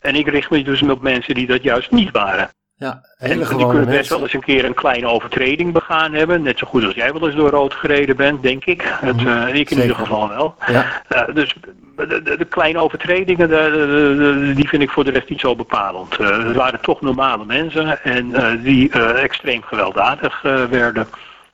En 0.00 0.14
ik 0.14 0.28
richt 0.28 0.50
me 0.50 0.62
dus 0.62 0.82
op 0.82 1.02
mensen 1.02 1.34
die 1.34 1.46
dat 1.46 1.62
juist 1.62 1.90
niet 1.90 2.10
waren. 2.10 2.50
Ja, 2.80 3.00
hele 3.18 3.44
en 3.44 3.56
die 3.56 3.66
kunnen 3.66 3.86
best 3.86 4.10
wel 4.10 4.20
eens 4.20 4.32
een 4.32 4.40
keer 4.40 4.64
een 4.64 4.74
kleine 4.74 5.06
overtreding 5.06 5.72
begaan 5.72 6.12
hebben. 6.12 6.42
Net 6.42 6.58
zo 6.58 6.66
goed 6.66 6.84
als 6.84 6.94
jij 6.94 7.12
wel 7.12 7.26
eens 7.26 7.36
door 7.36 7.50
rood 7.50 7.74
gereden 7.74 8.16
bent, 8.16 8.42
denk 8.42 8.64
ik. 8.64 8.82
Het, 9.00 9.20
uh, 9.20 9.54
ik 9.54 9.70
in 9.70 9.80
ieder 9.80 9.96
geval 9.96 10.28
wel. 10.28 10.54
Ja. 10.66 11.02
Uh, 11.08 11.34
dus 11.34 11.54
de, 11.96 12.22
de, 12.22 12.36
de, 12.36 12.44
kleine 12.44 12.78
overtredingen, 12.78 13.48
de, 13.48 14.52
die 14.54 14.68
vind 14.68 14.82
ik 14.82 14.90
voor 14.90 15.04
de 15.04 15.10
rest 15.10 15.28
niet 15.28 15.40
zo 15.40 15.56
bepalend. 15.56 16.20
Uh, 16.20 16.46
het 16.46 16.56
waren 16.56 16.80
toch 16.80 17.00
normale 17.00 17.44
mensen 17.44 18.02
en 18.04 18.60
die 18.62 18.92
extreem 19.14 19.62
gewelddadig 19.62 20.42
werden. 20.70 21.06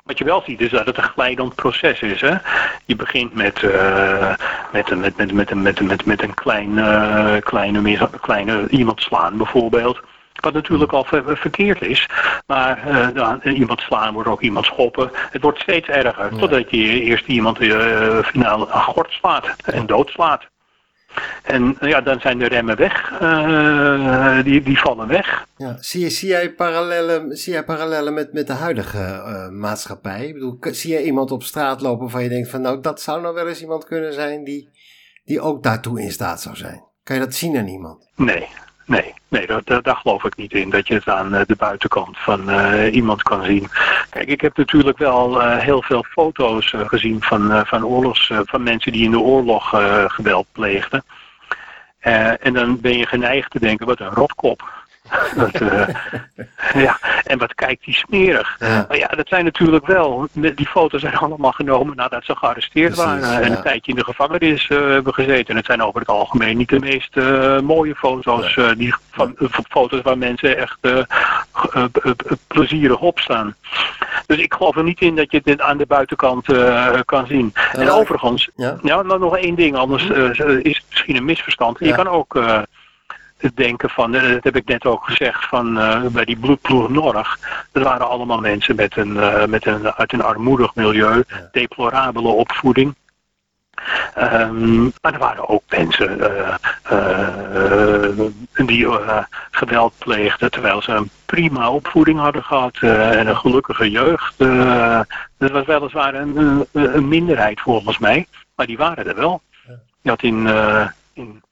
Wat 0.05 0.19
je 0.19 0.25
wel 0.25 0.43
ziet 0.47 0.61
is 0.61 0.71
dat 0.71 0.87
het 0.87 0.97
een 0.97 1.03
glijdend 1.03 1.55
proces 1.55 2.01
is. 2.01 2.21
Hè? 2.21 2.35
Je 2.85 2.97
begint 2.97 3.35
met, 3.35 3.63
uh, 3.63 4.35
met, 4.73 4.97
met, 4.97 5.17
met, 5.17 5.33
met, 5.33 5.55
met, 5.55 5.81
met, 5.81 6.05
met 6.05 6.23
een 6.23 6.35
klein, 6.35 6.71
uh, 6.71 7.37
kleine, 7.41 8.09
kleine 8.21 8.69
iemand 8.69 9.01
slaan 9.01 9.37
bijvoorbeeld. 9.37 10.01
Wat 10.41 10.53
natuurlijk 10.53 10.93
al 10.93 11.05
verkeerd 11.25 11.83
is. 11.83 12.09
Maar 12.47 12.83
uh, 13.45 13.59
iemand 13.59 13.81
slaan 13.81 14.15
wordt 14.15 14.29
ook 14.29 14.41
iemand 14.41 14.65
schoppen. 14.65 15.11
Het 15.31 15.43
wordt 15.43 15.61
steeds 15.61 15.89
erger. 15.89 16.39
Totdat 16.39 16.71
je 16.71 17.01
eerst 17.01 17.27
iemand 17.27 17.61
uh, 17.61 18.25
finaal 18.25 18.61
een 18.61 18.81
gort 18.81 19.13
slaat 19.13 19.57
en 19.65 19.87
doodslaat. 19.87 20.49
En 21.43 21.77
ja, 21.81 22.01
dan 22.01 22.21
zijn 22.21 22.39
de 22.39 22.47
remmen 22.47 22.77
weg. 22.77 23.21
Uh, 23.23 24.43
die, 24.43 24.63
die 24.63 24.79
vallen 24.79 25.09
weg. 25.09 25.47
Ja, 25.57 25.77
zie, 25.81 26.01
je, 26.01 26.11
zie 26.11 26.29
jij 26.29 26.53
parallellen, 26.53 27.37
zie 27.37 27.53
jij 27.53 27.65
parallellen 27.65 28.15
met, 28.15 28.33
met 28.33 28.47
de 28.47 28.53
huidige 28.53 28.99
uh, 28.99 29.49
maatschappij? 29.49 30.27
Ik 30.27 30.33
bedoel, 30.33 30.59
zie 30.61 30.91
jij 30.91 31.03
iemand 31.03 31.31
op 31.31 31.43
straat 31.43 31.81
lopen 31.81 32.01
waarvan 32.01 32.23
je 32.23 32.29
denkt 32.29 32.49
van 32.49 32.61
nou, 32.61 32.81
dat 32.81 33.01
zou 33.01 33.21
nou 33.21 33.35
wel 33.35 33.49
eens 33.49 33.61
iemand 33.61 33.85
kunnen 33.85 34.13
zijn 34.13 34.45
die, 34.45 34.69
die 35.25 35.41
ook 35.41 35.63
daartoe 35.63 36.01
in 36.01 36.13
staat 36.13 36.41
zou 36.41 36.57
zijn? 36.57 36.85
Kan 37.03 37.17
je 37.17 37.23
dat 37.23 37.35
zien 37.35 37.57
aan 37.57 37.69
iemand? 37.69 38.11
Nee, 38.17 38.49
Nee, 38.87 39.15
nee 39.29 39.47
daar, 39.47 39.97
geloof 39.97 40.25
ik 40.25 40.37
niet 40.37 40.53
in. 40.53 40.71
Dat 40.71 40.89
je 40.89 40.95
het 40.95 41.09
aan 41.09 41.35
eh, 41.35 41.47
de 41.47 41.57
buitenkant 41.57 42.19
van 42.19 42.51
uh, 42.51 42.95
iemand 42.95 43.23
kan 43.23 43.45
zien. 43.45 43.69
Kijk, 44.11 44.29
ik 44.29 44.41
heb 44.41 44.57
natuurlijk 44.57 44.99
wel 44.99 45.43
uh, 45.43 45.59
heel 45.59 45.83
veel 45.83 46.03
foto's 46.03 46.75
gezien 46.77 47.23
van, 47.23 47.67
van 47.67 47.85
oorlogs, 47.85 48.33
van 48.45 48.63
mensen 48.63 48.93
die 48.93 49.05
in 49.05 49.11
de 49.11 49.19
oorlog 49.19 49.69
geweld 50.07 50.47
pleegden. 50.53 51.05
en 52.41 52.53
dan 52.53 52.81
ben 52.81 52.99
je 52.99 53.07
geneigd 53.07 53.51
te 53.51 53.59
denken, 53.59 53.87
wat 53.87 54.01
een 54.01 54.11
rotkop. 54.11 54.86
dat, 55.37 55.61
uh, 55.61 55.89
ja, 56.85 56.99
en 57.25 57.39
wat 57.39 57.55
kijkt 57.55 57.85
die 57.85 57.95
smerig. 57.95 58.57
Ja. 58.59 58.85
Maar 58.89 58.97
ja, 58.97 59.07
dat 59.07 59.29
zijn 59.29 59.45
natuurlijk 59.45 59.87
wel, 59.87 60.29
die 60.33 60.67
foto's 60.67 61.01
zijn 61.01 61.17
allemaal 61.17 61.53
genomen 61.53 61.97
nadat 61.97 62.25
ze 62.25 62.37
gearresteerd 62.37 62.95
Precies, 62.95 63.05
waren 63.05 63.43
en 63.43 63.51
ja. 63.51 63.57
een 63.57 63.63
tijdje 63.63 63.91
in 63.91 63.99
de 63.99 64.05
gevangenis 64.05 64.69
uh, 64.69 64.79
hebben 64.79 65.15
gezeten. 65.15 65.47
En 65.47 65.57
het 65.57 65.67
zijn 65.67 65.83
over 65.83 66.01
het 66.01 66.09
algemeen 66.09 66.57
niet 66.57 66.69
de 66.69 66.79
meest 66.79 67.17
uh, 67.17 67.61
mooie 67.61 67.95
foto's, 67.95 68.59
die, 68.77 68.95
van, 69.11 69.37
foto's 69.69 70.03
waar 70.03 70.19
mensen 70.19 70.57
echt 70.57 70.79
plezierig 72.47 73.01
op 73.01 73.19
staan. 73.19 73.55
Dus 74.27 74.39
ik 74.39 74.55
geloof 74.55 74.77
er 74.77 74.83
niet 74.83 75.01
in 75.01 75.17
dat 75.17 75.31
je 75.31 75.41
dit 75.45 75.61
aan 75.61 75.77
de 75.77 75.87
buitenkant 75.87 76.47
kan 77.05 77.27
zien. 77.27 77.53
en 77.73 77.91
overigens, 77.91 78.51
ja. 78.57 78.77
nou, 78.83 79.19
nog 79.19 79.37
één 79.37 79.55
ding, 79.55 79.77
anders 79.77 80.05
is 80.63 80.77
het 80.77 80.85
misschien 80.89 81.17
een 81.17 81.25
misverstand. 81.25 81.79
Je 81.79 81.95
kan 81.95 82.09
ook 82.09 82.35
het 83.39 83.57
denken 83.57 83.91
van, 83.91 84.15
eh, 84.15 84.33
dat 84.33 84.45
heb 84.45 84.57
ik 84.57 84.67
net 84.67 84.87
ook 84.87 85.05
gezegd, 85.05 85.45
van 85.49 85.79
uh, 85.79 86.07
bij 86.07 86.25
die 86.25 86.39
bloedploeg 86.39 86.89
Norg. 86.89 87.39
Dat 87.73 87.83
waren 87.83 88.09
allemaal 88.09 88.41
mensen 88.41 88.77
met 88.77 88.97
een, 88.97 89.17
uh, 89.17 89.45
met 89.45 89.67
een, 89.67 89.93
uit 89.93 90.13
een 90.13 90.23
armoedig 90.23 90.75
milieu, 90.75 91.25
deplorabele 91.53 92.29
opvoeding. 92.29 92.95
Um, 94.19 94.93
maar 95.01 95.13
er 95.13 95.19
waren 95.19 95.49
ook 95.49 95.63
mensen 95.69 96.19
uh, 96.19 96.55
uh, 96.93 98.67
die 98.67 98.89
geweld 99.51 99.93
pleegden 99.99 100.51
terwijl 100.51 100.83
ze 100.83 100.93
een 100.93 101.11
prima 101.27 101.71
opvoeding 101.71 102.19
hadden 102.19 102.45
gehad 102.45 102.77
en 102.81 103.27
een 103.27 103.37
gelukkige 103.37 103.91
jeugd. 103.91 104.35
dat 105.39 105.51
was 105.51 105.67
weliswaar 105.67 106.15
een, 106.15 106.67
een, 106.73 107.09
minderheid 107.09 107.61
volgens 107.61 107.99
mij, 107.99 108.27
maar 108.55 108.67
die 108.67 108.77
waren 108.77 109.07
er 109.07 109.17
wel. 109.17 109.41
Je 110.03 110.09
had 110.09 110.23
in, 110.23 110.49
in 111.13 111.43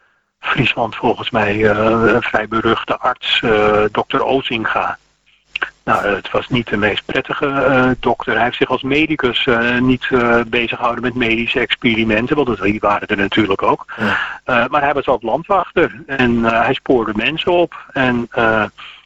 Friesland 0.44 0.96
volgens 0.96 1.30
mij 1.30 1.64
een 1.64 2.22
vrij 2.22 2.48
beruchte 2.48 2.98
arts, 2.98 3.42
dokter 3.92 4.24
Ozinga. 4.24 4.98
Nou, 5.84 6.06
het 6.06 6.30
was 6.30 6.48
niet 6.48 6.68
de 6.68 6.76
meest 6.76 7.04
prettige 7.06 7.46
uh, 7.46 7.90
dokter. 8.00 8.34
Hij 8.34 8.44
heeft 8.44 8.56
zich 8.56 8.68
als 8.68 8.82
medicus 8.82 9.46
uh, 9.46 9.78
niet 9.78 10.08
uh, 10.10 10.40
bezig 10.46 10.76
gehouden 10.76 11.04
met 11.04 11.14
medische 11.14 11.60
experimenten, 11.60 12.36
want 12.36 12.62
die 12.62 12.80
waren 12.80 13.08
er 13.08 13.16
natuurlijk 13.16 13.62
ook. 13.62 13.84
Ja. 13.96 14.68
maar 14.70 14.82
hij 14.82 14.94
was 14.94 15.06
ook 15.06 15.22
landwachter 15.22 16.02
en 16.06 16.44
hij 16.44 16.74
spoorde 16.74 17.12
mensen 17.14 17.52
op. 17.52 17.74
En 17.92 18.28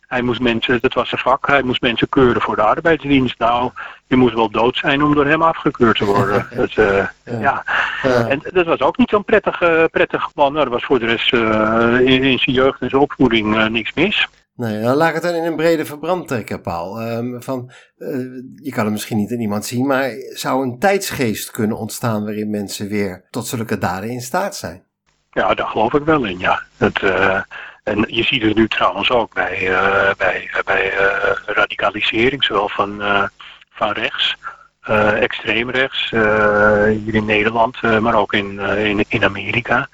hij 0.08 0.22
moest 0.22 0.40
mensen, 0.40 0.78
dat 0.80 0.94
was 0.94 1.08
zijn 1.08 1.20
vak, 1.20 1.46
hij 1.46 1.62
moest 1.62 1.80
mensen 1.80 2.08
keuren 2.08 2.42
voor 2.42 2.56
de 2.56 2.62
arbeidsdienst. 2.62 3.38
Nou, 3.38 3.70
je 4.06 4.16
moest 4.16 4.34
wel 4.34 4.50
dood 4.50 4.76
zijn 4.76 5.02
om 5.02 5.14
door 5.14 5.26
hem 5.26 5.42
afgekeurd 5.42 5.96
te 5.96 6.04
worden. 6.04 6.46
dat, 6.56 6.72
ja. 6.72 7.12
ja. 7.22 7.64
En 8.28 8.40
dat 8.52 8.66
was 8.66 8.80
ook 8.80 8.96
niet 8.96 9.10
zo'n 9.10 9.24
prettig, 9.24 9.58
prettig 9.90 10.30
man. 10.34 10.56
Er 10.56 10.70
was 10.70 10.84
voor 10.84 10.98
de 10.98 11.06
rest 11.06 11.32
in, 11.32 12.22
in, 12.22 12.38
zijn 12.38 12.56
jeugd 12.56 12.80
en 12.80 12.90
zijn 12.90 13.02
opvoeding 13.02 13.68
niks 13.68 13.94
mis. 13.94 14.28
Nee, 14.58 14.82
dan 14.82 14.96
laat 14.96 15.08
ik 15.08 15.14
het 15.14 15.22
dan 15.22 15.34
in 15.34 15.44
een 15.44 15.56
brede 15.56 15.84
verbrand 15.84 16.28
trekken, 16.28 16.60
Paul. 16.60 17.02
Um, 17.02 17.42
van, 17.42 17.70
uh, 17.98 18.08
je 18.54 18.70
kan 18.70 18.84
het 18.84 18.92
misschien 18.92 19.16
niet 19.16 19.30
in 19.30 19.40
iemand 19.40 19.64
zien, 19.64 19.86
maar 19.86 20.10
zou 20.34 20.62
een 20.62 20.78
tijdsgeest 20.78 21.50
kunnen 21.50 21.76
ontstaan 21.76 22.24
waarin 22.24 22.50
mensen 22.50 22.88
weer 22.88 23.24
tot 23.30 23.46
zulke 23.46 23.78
daden 23.78 24.10
in 24.10 24.20
staat 24.20 24.56
zijn? 24.56 24.82
Ja, 25.30 25.54
daar 25.54 25.66
geloof 25.66 25.94
ik 25.94 26.04
wel 26.04 26.24
in, 26.24 26.38
ja. 26.38 26.62
Het, 26.76 27.02
uh, 27.02 27.40
en 27.88 28.04
je 28.06 28.22
ziet 28.22 28.42
het 28.42 28.56
nu 28.56 28.68
trouwens 28.68 29.10
ook 29.10 29.34
bij, 29.34 29.68
uh, 29.68 30.10
bij, 30.18 30.50
bij 30.64 30.92
radicalisering, 31.46 32.44
zowel 32.44 32.68
van, 32.68 33.02
van 33.70 33.92
rechts, 33.92 34.36
extreem 35.20 35.70
rechts, 35.70 36.10
hier 37.04 37.14
in 37.14 37.24
Nederland, 37.24 37.82
maar 38.00 38.14
ook 38.14 38.32
in, 38.32 38.58
in, 38.60 39.04
in 39.08 39.24
Amerika. 39.24 39.88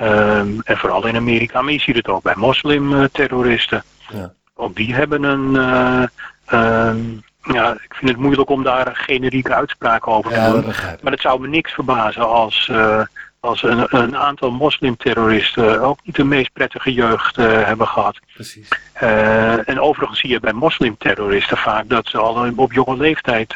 Um, 0.00 0.60
en 0.64 0.76
vooral 0.76 1.06
in 1.06 1.16
Amerika, 1.16 1.62
maar 1.62 1.72
je 1.72 1.80
ziet 1.80 1.96
het 1.96 2.08
ook 2.08 2.22
bij 2.22 2.34
moslimterroristen. 2.36 3.82
Ja. 4.08 4.32
Ook 4.54 4.76
die 4.76 4.94
hebben 4.94 5.22
een. 5.22 5.54
Uh, 5.54 6.94
ja, 7.42 7.72
ik 7.72 7.94
vind 7.94 8.10
het 8.10 8.16
moeilijk 8.16 8.50
om 8.50 8.62
daar 8.62 8.90
generieke 8.96 9.54
uitspraken 9.54 10.12
over 10.12 10.32
te 10.32 10.50
doen. 10.50 10.64
Maar 11.02 11.12
het 11.12 11.20
zou 11.20 11.40
me 11.40 11.48
niks 11.48 11.72
verbazen 11.72 12.28
als, 12.28 12.70
als 13.42 13.62
een, 13.62 13.86
een, 13.88 14.16
aantal 14.16 14.50
moslimterroristen 14.50 15.80
ook 15.80 15.98
niet 16.04 16.16
de 16.16 16.24
meest 16.24 16.52
prettige 16.52 16.92
jeugd 16.92 17.38
uh, 17.38 17.64
hebben 17.64 17.86
gehad. 17.88 18.18
Precies. 18.34 18.68
Uh, 19.02 19.68
en 19.68 19.80
overigens 19.80 20.20
zie 20.20 20.30
je 20.30 20.40
bij 20.40 20.52
moslimterroristen 20.52 21.56
vaak 21.56 21.88
dat 21.88 22.06
ze 22.08 22.18
al 22.18 22.52
op 22.56 22.72
jonge 22.72 22.96
leeftijd 22.96 23.50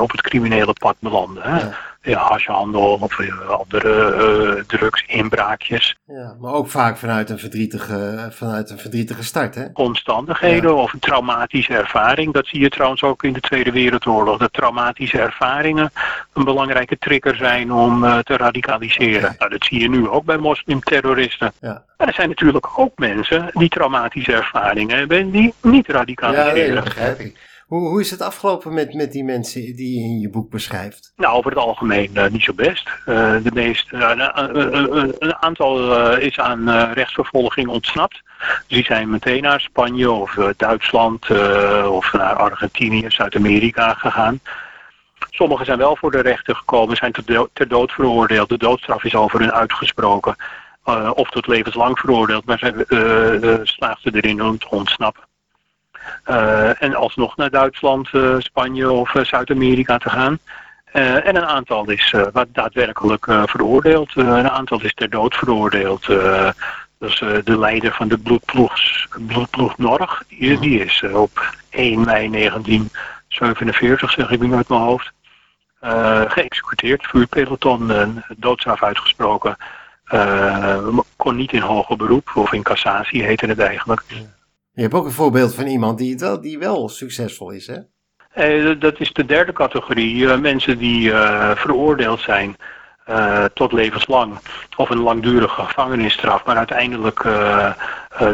op 0.00 0.10
het 0.10 0.20
criminele 0.20 0.72
pad 0.72 0.96
belanden. 0.98 1.42
Hè? 1.42 1.58
Ja 1.58 1.76
ja, 2.08 2.20
hashhandel 2.20 2.98
of 3.00 3.18
uh, 3.18 3.48
andere 3.48 4.14
uh, 4.56 4.62
drugsinbraakjes. 4.66 5.96
Ja, 6.06 6.36
maar 6.40 6.52
ook 6.52 6.68
vaak 6.68 6.96
vanuit 6.96 7.30
een 7.30 7.38
verdrietige, 7.38 8.28
vanuit 8.30 8.70
een 8.70 8.78
verdrietige 8.78 9.22
start, 9.22 9.54
hè? 9.54 9.64
Omstandigheden 9.72 10.76
of 10.76 10.92
een 10.92 10.98
traumatische 10.98 11.74
ervaring. 11.74 12.32
Dat 12.32 12.46
zie 12.46 12.60
je 12.60 12.68
trouwens 12.68 13.02
ook 13.02 13.22
in 13.22 13.32
de 13.32 13.40
Tweede 13.40 13.72
Wereldoorlog. 13.72 14.38
Dat 14.38 14.52
traumatische 14.52 15.20
ervaringen 15.20 15.90
een 16.32 16.44
belangrijke 16.44 16.98
trigger 16.98 17.36
zijn 17.36 17.72
om 17.72 18.04
uh, 18.04 18.18
te 18.18 18.36
radicaliseren. 18.36 19.34
Nou, 19.38 19.50
dat 19.50 19.64
zie 19.64 19.80
je 19.80 19.88
nu 19.88 20.08
ook 20.08 20.24
bij 20.24 20.38
moslimterroristen. 20.38 21.52
Ja. 21.60 21.82
Maar 21.96 22.08
er 22.08 22.14
zijn 22.14 22.28
natuurlijk 22.28 22.68
ook 22.78 22.98
mensen 22.98 23.50
die 23.52 23.68
traumatische 23.68 24.32
ervaringen 24.32 24.98
hebben 24.98 25.30
die 25.30 25.54
niet 25.62 25.88
radicaliseren. 25.88 26.66
Ja, 26.66 26.74
dat 26.74 26.84
begrijp 26.84 27.18
ik. 27.18 27.36
Hoe, 27.68 27.88
hoe 27.88 28.00
is 28.00 28.10
het 28.10 28.20
afgelopen 28.20 28.74
met, 28.74 28.94
met 28.94 29.12
die 29.12 29.24
mensen 29.24 29.60
die 29.60 29.98
je 29.98 30.04
in 30.04 30.20
je 30.20 30.28
boek 30.28 30.50
beschrijft? 30.50 31.12
Nou, 31.16 31.36
over 31.36 31.50
het 31.50 31.60
algemeen 31.60 32.10
uh, 32.14 32.26
niet 32.26 32.42
zo 32.42 32.52
best. 32.52 32.88
Uh, 32.88 33.36
de 33.42 33.50
meest, 33.52 33.92
uh, 33.92 34.10
een 35.18 35.36
aantal 35.36 35.92
is 36.16 36.38
aan 36.38 36.70
rechtsvervolging 36.92 37.68
ontsnapt. 37.68 38.22
Dus 38.38 38.76
die 38.76 38.84
zijn 38.84 39.10
meteen 39.10 39.42
naar 39.42 39.60
Spanje 39.60 40.10
of 40.10 40.38
Duitsland 40.56 41.30
of 41.90 42.12
naar 42.12 42.34
Argentinië, 42.34 43.04
Zuid-Amerika 43.08 43.94
gegaan. 43.94 44.40
Sommigen 45.30 45.64
zijn 45.66 45.78
wel 45.78 45.96
voor 45.96 46.10
de 46.10 46.20
rechter 46.20 46.54
gekomen, 46.54 46.96
zijn 46.96 47.12
ter, 47.12 47.48
ter 47.52 47.68
dood 47.68 47.92
veroordeeld. 47.92 48.48
De 48.48 48.58
doodstraf 48.58 49.04
is 49.04 49.14
over 49.14 49.40
hun 49.40 49.52
uitgesproken. 49.52 50.36
of 51.14 51.30
tot 51.30 51.46
levenslang 51.46 51.98
veroordeeld, 51.98 52.44
maar 52.44 52.58
ze 52.58 53.60
slaagden 53.62 54.14
erin 54.14 54.42
om 54.42 54.58
te 54.58 54.70
ontsnappen. 54.70 55.27
Uh, 56.26 56.82
en 56.82 56.94
alsnog 56.94 57.36
naar 57.36 57.50
Duitsland, 57.50 58.08
uh, 58.12 58.34
Spanje 58.38 58.90
of 58.90 59.14
uh, 59.14 59.24
Zuid-Amerika 59.24 59.98
te 59.98 60.10
gaan. 60.10 60.38
en 60.92 61.36
een 61.36 61.46
aantal 61.46 61.90
is 61.90 62.14
wat 62.32 62.46
daadwerkelijk 62.52 63.24
veroordeeld. 63.44 64.16
een 64.16 64.50
aantal 64.50 64.82
is 64.82 64.94
ter 64.94 65.10
dood 65.10 65.34
veroordeeld. 65.34 66.06
dus 66.98 67.18
de 67.44 67.58
leider 67.58 67.92
van 67.92 68.08
de 68.08 68.18
bloedploeg, 68.18 69.76
Norg, 69.76 70.22
die, 70.28 70.58
die 70.58 70.84
is 70.84 71.02
op 71.12 71.54
1 71.70 72.04
mei 72.04 72.30
1947, 72.30 74.10
zeg 74.10 74.30
ik 74.30 74.40
nu 74.40 74.54
uit 74.54 74.68
mijn 74.68 74.80
hoofd, 74.80 75.12
geëxecuteerd. 76.28 77.06
Vuurpeloton, 77.06 78.22
doodstraf 78.36 78.82
uitgesproken. 78.82 79.56
kon 81.16 81.36
niet 81.36 81.52
in 81.52 81.62
hoger 81.62 81.96
beroep, 81.96 82.30
of 82.34 82.52
in 82.52 82.62
cassatie 82.62 83.22
heette 83.22 83.46
het 83.46 83.58
eigenlijk. 83.58 84.04
Je 84.78 84.84
hebt 84.84 84.96
ook 84.96 85.04
een 85.04 85.12
voorbeeld 85.12 85.54
van 85.54 85.66
iemand 85.66 85.98
die, 85.98 86.18
wel, 86.18 86.40
die 86.40 86.58
wel 86.58 86.88
succesvol 86.88 87.50
is, 87.50 87.66
hè? 87.66 87.78
Eh, 88.28 88.80
dat 88.80 89.00
is 89.00 89.12
de 89.12 89.24
derde 89.24 89.52
categorie. 89.52 90.30
Eh, 90.30 90.38
mensen 90.38 90.78
die 90.78 91.08
uh, 91.08 91.50
veroordeeld 91.54 92.20
zijn 92.20 92.56
tot 93.54 93.72
levenslang 93.72 94.38
of 94.76 94.90
een 94.90 94.98
langdurige 94.98 95.62
gevangenisstraf, 95.62 96.44
maar 96.44 96.56
uiteindelijk 96.56 97.24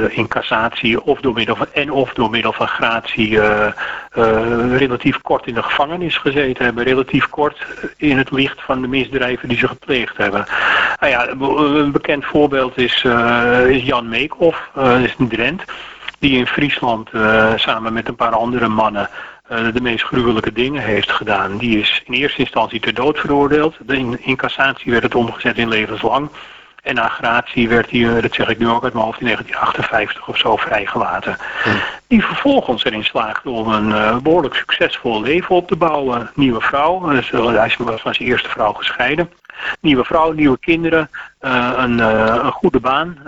in 0.09 0.29
cassatie 0.29 1.03
of 1.03 1.21
door 1.21 1.33
middel 1.35 1.57
van, 1.57 1.67
en 1.73 1.91
of 1.91 2.13
door 2.15 2.31
middel 2.31 2.53
van 2.53 2.69
gratie 2.69 3.41
relatief 4.77 5.21
kort 5.21 5.47
in 5.47 5.55
de 5.55 5.63
gevangenis 5.63 6.17
gezeten 6.17 6.65
hebben. 6.65 6.85
Relatief 6.85 7.29
kort 7.29 7.67
in 7.97 8.19
het 8.19 8.31
licht 8.31 8.63
van 8.63 8.81
de 8.81 8.89
misdrijven 8.89 9.49
die 9.49 9.59
ze 9.59 9.69
gepleegd 9.69 10.17
hebben. 10.17 10.45
Nou 11.01 11.13
ja, 11.13 11.29
een 11.29 11.93
bekend 11.93 12.25
voorbeeld 12.25 12.79
is, 12.79 13.05
is 13.69 13.83
Jan 13.83 14.09
Meekhoff, 14.09 14.71
is 15.03 15.15
een 15.19 15.29
Drent 15.29 15.65
die 16.25 16.39
in 16.39 16.47
Friesland 16.47 17.09
uh, 17.13 17.53
samen 17.57 17.93
met 17.93 18.09
een 18.09 18.17
paar 18.17 18.35
andere 18.35 18.69
mannen 18.69 19.09
uh, 19.53 19.59
de 19.73 19.81
meest 19.81 20.05
gruwelijke 20.05 20.53
dingen 20.53 20.83
heeft 20.83 21.11
gedaan. 21.11 21.59
Die 21.59 21.79
is 21.79 22.03
in 22.05 22.15
eerste 22.15 22.39
instantie 22.39 22.81
ter 22.81 22.95
dood 22.95 23.19
veroordeeld. 23.19 23.77
In, 23.87 24.19
in 24.25 24.37
cassatie 24.37 24.93
werd 24.93 25.03
het 25.03 25.15
omgezet 25.15 25.59
in 25.59 25.69
levenslang. 25.69 26.29
En 26.83 26.95
na 26.95 27.09
gratie 27.09 27.69
werd 27.69 27.91
hij, 27.91 28.17
eh, 28.17 28.23
dat 28.23 28.35
zeg 28.35 28.49
ik 28.49 28.59
nu 28.59 28.69
ook 28.69 28.85
uit 28.85 28.93
mijn 28.93 29.05
hoofd, 29.05 29.21
in 29.21 29.27
1958 29.27 30.29
of 30.29 30.39
zo 30.39 30.57
vrijgelaten. 30.57 31.37
Hm. 31.63 31.71
Die 32.07 32.25
vervolgens 32.25 32.85
erin 32.85 33.05
slaagde 33.05 33.51
om 33.51 33.69
een 33.69 33.89
uh, 33.89 34.17
behoorlijk 34.19 34.55
succesvol 34.55 35.23
leven 35.23 35.55
op 35.55 35.69
te 35.69 35.77
bouwen. 35.77 36.31
Nieuwe 36.35 36.61
vrouw, 36.61 37.09
dus, 37.09 37.31
hij 37.31 37.75
was 37.79 38.01
van 38.01 38.15
zijn 38.15 38.29
eerste 38.29 38.49
vrouw 38.49 38.73
gescheiden. 38.73 39.31
Nieuwe 39.81 40.05
vrouw, 40.05 40.33
nieuwe 40.33 40.59
kinderen, 40.59 41.11
uh, 41.41 41.73
een, 41.77 41.99
een, 41.99 42.53
goede 42.53 42.81
baan 42.81 43.19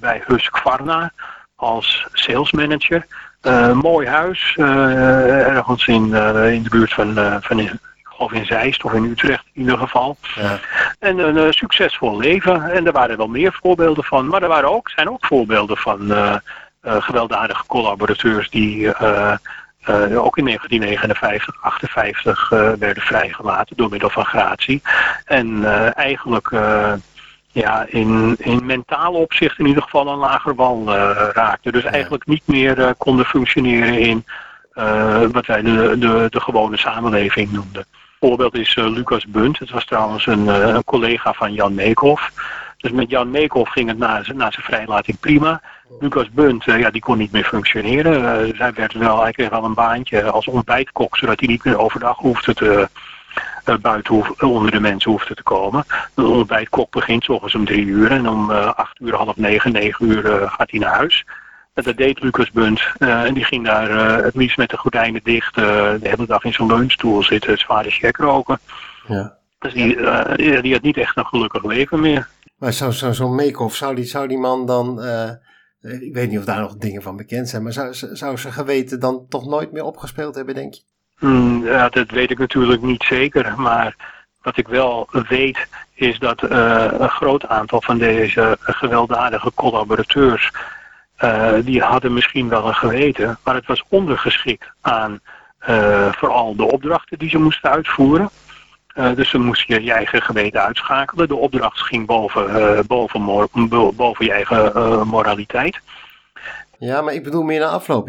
bij 0.00 0.22
Husqvarna 0.26 1.12
als 1.56 2.06
salesmanager. 2.12 3.06
Uh, 3.42 3.72
mooi 3.72 4.06
huis, 4.06 4.56
uh, 4.58 5.46
ergens 5.48 5.86
in, 5.86 6.06
uh, 6.06 6.52
in 6.52 6.62
de 6.62 6.68
buurt 6.68 6.92
van, 6.92 7.40
van 7.42 7.78
geloof 8.02 8.32
in 8.32 8.46
Zeist 8.46 8.84
of 8.84 8.92
in 8.92 9.04
Utrecht 9.04 9.44
in 9.52 9.60
ieder 9.60 9.78
geval. 9.78 10.16
Ja. 10.34 10.58
En 10.98 11.18
een 11.18 11.52
succesvol 11.52 12.16
leven. 12.16 12.70
En 12.70 12.86
er 12.86 12.92
waren 12.92 13.16
wel 13.16 13.28
meer 13.28 13.58
voorbeelden 13.62 14.04
van. 14.04 14.28
Maar 14.28 14.42
er 14.42 14.48
waren 14.48 14.70
ook, 14.70 14.90
zijn 14.90 15.10
ook 15.10 15.26
voorbeelden 15.26 15.76
van 15.76 16.12
gewelddadige 16.82 17.66
collaborateurs 17.66 18.50
die 18.50 18.88
ook 20.18 20.36
in 20.36 20.44
1959, 20.44 21.56
58 21.60 22.48
werden 22.78 23.02
vrijgelaten 23.02 23.76
door 23.76 23.88
middel 23.88 24.10
van 24.10 24.24
gratie. 24.24 24.82
En 25.24 25.64
eigenlijk 25.94 26.50
ja, 27.56 27.86
in, 27.88 28.36
in 28.38 28.66
mentale 28.66 29.16
opzicht 29.16 29.58
in 29.58 29.66
ieder 29.66 29.82
geval 29.82 30.08
een 30.08 30.18
lager 30.18 30.54
wal 30.54 30.82
uh, 30.88 31.28
raakten. 31.32 31.72
Dus 31.72 31.84
eigenlijk 31.84 32.26
niet 32.26 32.42
meer 32.46 32.78
uh, 32.78 32.90
konden 32.98 33.24
functioneren 33.24 33.98
in 33.98 34.24
uh, 34.74 35.22
wat 35.32 35.46
wij 35.46 35.62
de, 35.62 35.96
de, 35.98 36.26
de 36.30 36.40
gewone 36.40 36.76
samenleving 36.76 37.52
noemden. 37.52 37.84
Voorbeeld 38.20 38.54
is 38.54 38.74
Lucas 38.74 39.26
Bunt. 39.26 39.58
Het 39.58 39.70
was 39.70 39.84
trouwens 39.84 40.26
een, 40.26 40.46
een, 40.46 40.84
collega 40.84 41.32
van 41.32 41.52
Jan 41.52 41.74
Meekhoff. 41.74 42.32
Dus 42.78 42.90
met 42.90 43.10
Jan 43.10 43.30
Meekhoff 43.30 43.72
ging 43.72 43.88
het 43.88 43.98
na, 43.98 44.22
na 44.34 44.50
zijn 44.50 44.64
vrijlating 44.64 45.18
prima. 45.18 45.60
Lucas 46.00 46.30
Bunt, 46.30 46.64
ja, 46.64 46.90
die 46.90 47.00
kon 47.00 47.18
niet 47.18 47.32
meer 47.32 47.44
functioneren. 47.44 48.46
dus 48.48 48.58
hij, 48.58 48.72
werd 48.72 48.92
wel, 48.92 49.22
hij 49.22 49.32
kreeg 49.32 49.48
wel 49.48 49.64
een 49.64 49.74
baantje 49.74 50.22
als 50.30 50.46
ontbijtkok, 50.46 51.16
zodat 51.16 51.40
hij 51.40 51.48
niet 51.48 51.64
meer 51.64 51.78
overdag 51.78 52.16
hoefde 52.16 52.54
te, 52.54 52.88
buiten 53.80 54.14
hoef, 54.14 54.42
onder 54.42 54.70
de 54.70 54.80
mensen 54.80 55.10
hoefde 55.10 55.34
te 55.34 55.42
komen. 55.42 55.84
De 56.14 56.24
ontbijtkok 56.24 56.90
begint 56.90 57.24
s 57.24 57.28
ochtends 57.28 57.54
om 57.54 57.64
drie 57.64 57.84
uur 57.84 58.10
en 58.10 58.28
om 58.28 58.50
acht 58.50 59.00
uur, 59.00 59.14
half 59.14 59.36
negen, 59.36 59.72
negen 59.72 60.06
uur 60.06 60.48
gaat 60.48 60.70
hij 60.70 60.80
naar 60.80 60.94
huis. 60.94 61.24
Dat 61.74 61.96
deed 61.96 62.22
Lucas 62.22 62.50
Bunt. 62.50 62.82
en 62.98 63.34
die 63.34 63.44
ging 63.44 63.64
daar 63.64 63.90
het 64.24 64.34
liefst 64.34 64.56
met 64.56 64.70
de 64.70 64.76
gordijnen 64.76 65.20
dicht 65.24 65.54
de 65.54 65.98
hele 66.02 66.26
dag 66.26 66.44
in 66.44 66.52
zo'n 66.52 66.66
leunstoel 66.66 67.22
zitten, 67.22 67.58
zware 67.58 67.90
check 67.90 68.16
roken. 68.16 68.58
Ja. 69.08 69.36
Dus 69.58 69.72
die, 69.72 69.96
die 70.62 70.72
had 70.72 70.82
niet 70.82 70.96
echt 70.96 71.16
een 71.16 71.26
gelukkig 71.26 71.64
leven 71.64 72.00
meer. 72.00 72.28
Maar 72.58 72.72
zo'n 72.72 72.92
zo, 72.92 73.12
zo 73.12 73.28
make-off, 73.28 73.76
zou 73.76 73.94
die, 73.94 74.04
zou 74.04 74.28
die 74.28 74.38
man 74.38 74.66
dan 74.66 75.02
eh, 75.02 75.30
ik 76.00 76.14
weet 76.14 76.28
niet 76.28 76.38
of 76.38 76.44
daar 76.44 76.60
nog 76.60 76.76
dingen 76.76 77.02
van 77.02 77.16
bekend 77.16 77.48
zijn, 77.48 77.62
maar 77.62 77.72
zou, 77.72 77.94
zou 77.94 78.36
ze 78.36 78.52
geweten 78.52 79.00
dan 79.00 79.26
toch 79.28 79.46
nooit 79.46 79.72
meer 79.72 79.84
opgespeeld 79.84 80.34
hebben, 80.34 80.54
denk 80.54 80.74
je? 80.74 80.82
Hmm, 81.18 81.64
ja, 81.64 81.88
dat 81.88 82.10
weet 82.10 82.30
ik 82.30 82.38
natuurlijk 82.38 82.82
niet 82.82 83.02
zeker, 83.02 83.54
maar 83.56 83.96
wat 84.42 84.56
ik 84.56 84.68
wel 84.68 85.08
weet 85.28 85.66
is 85.94 86.18
dat 86.18 86.42
uh, 86.42 86.86
een 86.90 87.08
groot 87.08 87.46
aantal 87.48 87.82
van 87.82 87.98
deze 87.98 88.56
gewelddadige 88.60 89.52
collaborateurs, 89.54 90.50
uh, 91.20 91.52
die 91.60 91.82
hadden 91.82 92.12
misschien 92.12 92.48
wel 92.48 92.66
een 92.66 92.74
geweten, 92.74 93.38
maar 93.44 93.54
het 93.54 93.66
was 93.66 93.84
ondergeschikt 93.88 94.70
aan 94.80 95.20
uh, 95.68 96.12
vooral 96.12 96.56
de 96.56 96.70
opdrachten 96.70 97.18
die 97.18 97.30
ze 97.30 97.38
moesten 97.38 97.70
uitvoeren. 97.70 98.30
Dus 99.14 99.30
dan 99.30 99.40
moest 99.40 99.66
je 99.66 99.82
je 99.82 99.92
eigen 99.92 100.22
geweten 100.22 100.62
uitschakelen. 100.62 101.28
De 101.28 101.36
opdracht 101.36 101.80
ging 101.80 102.06
boven, 102.06 102.86
boven, 102.86 103.48
boven 103.96 104.24
je 104.24 104.32
eigen 104.32 105.08
moraliteit. 105.08 105.80
Ja, 106.78 107.02
maar 107.02 107.14
ik 107.14 107.22
bedoel 107.22 107.42
meer 107.42 107.60
na 107.60 107.66
afloop, 107.66 108.08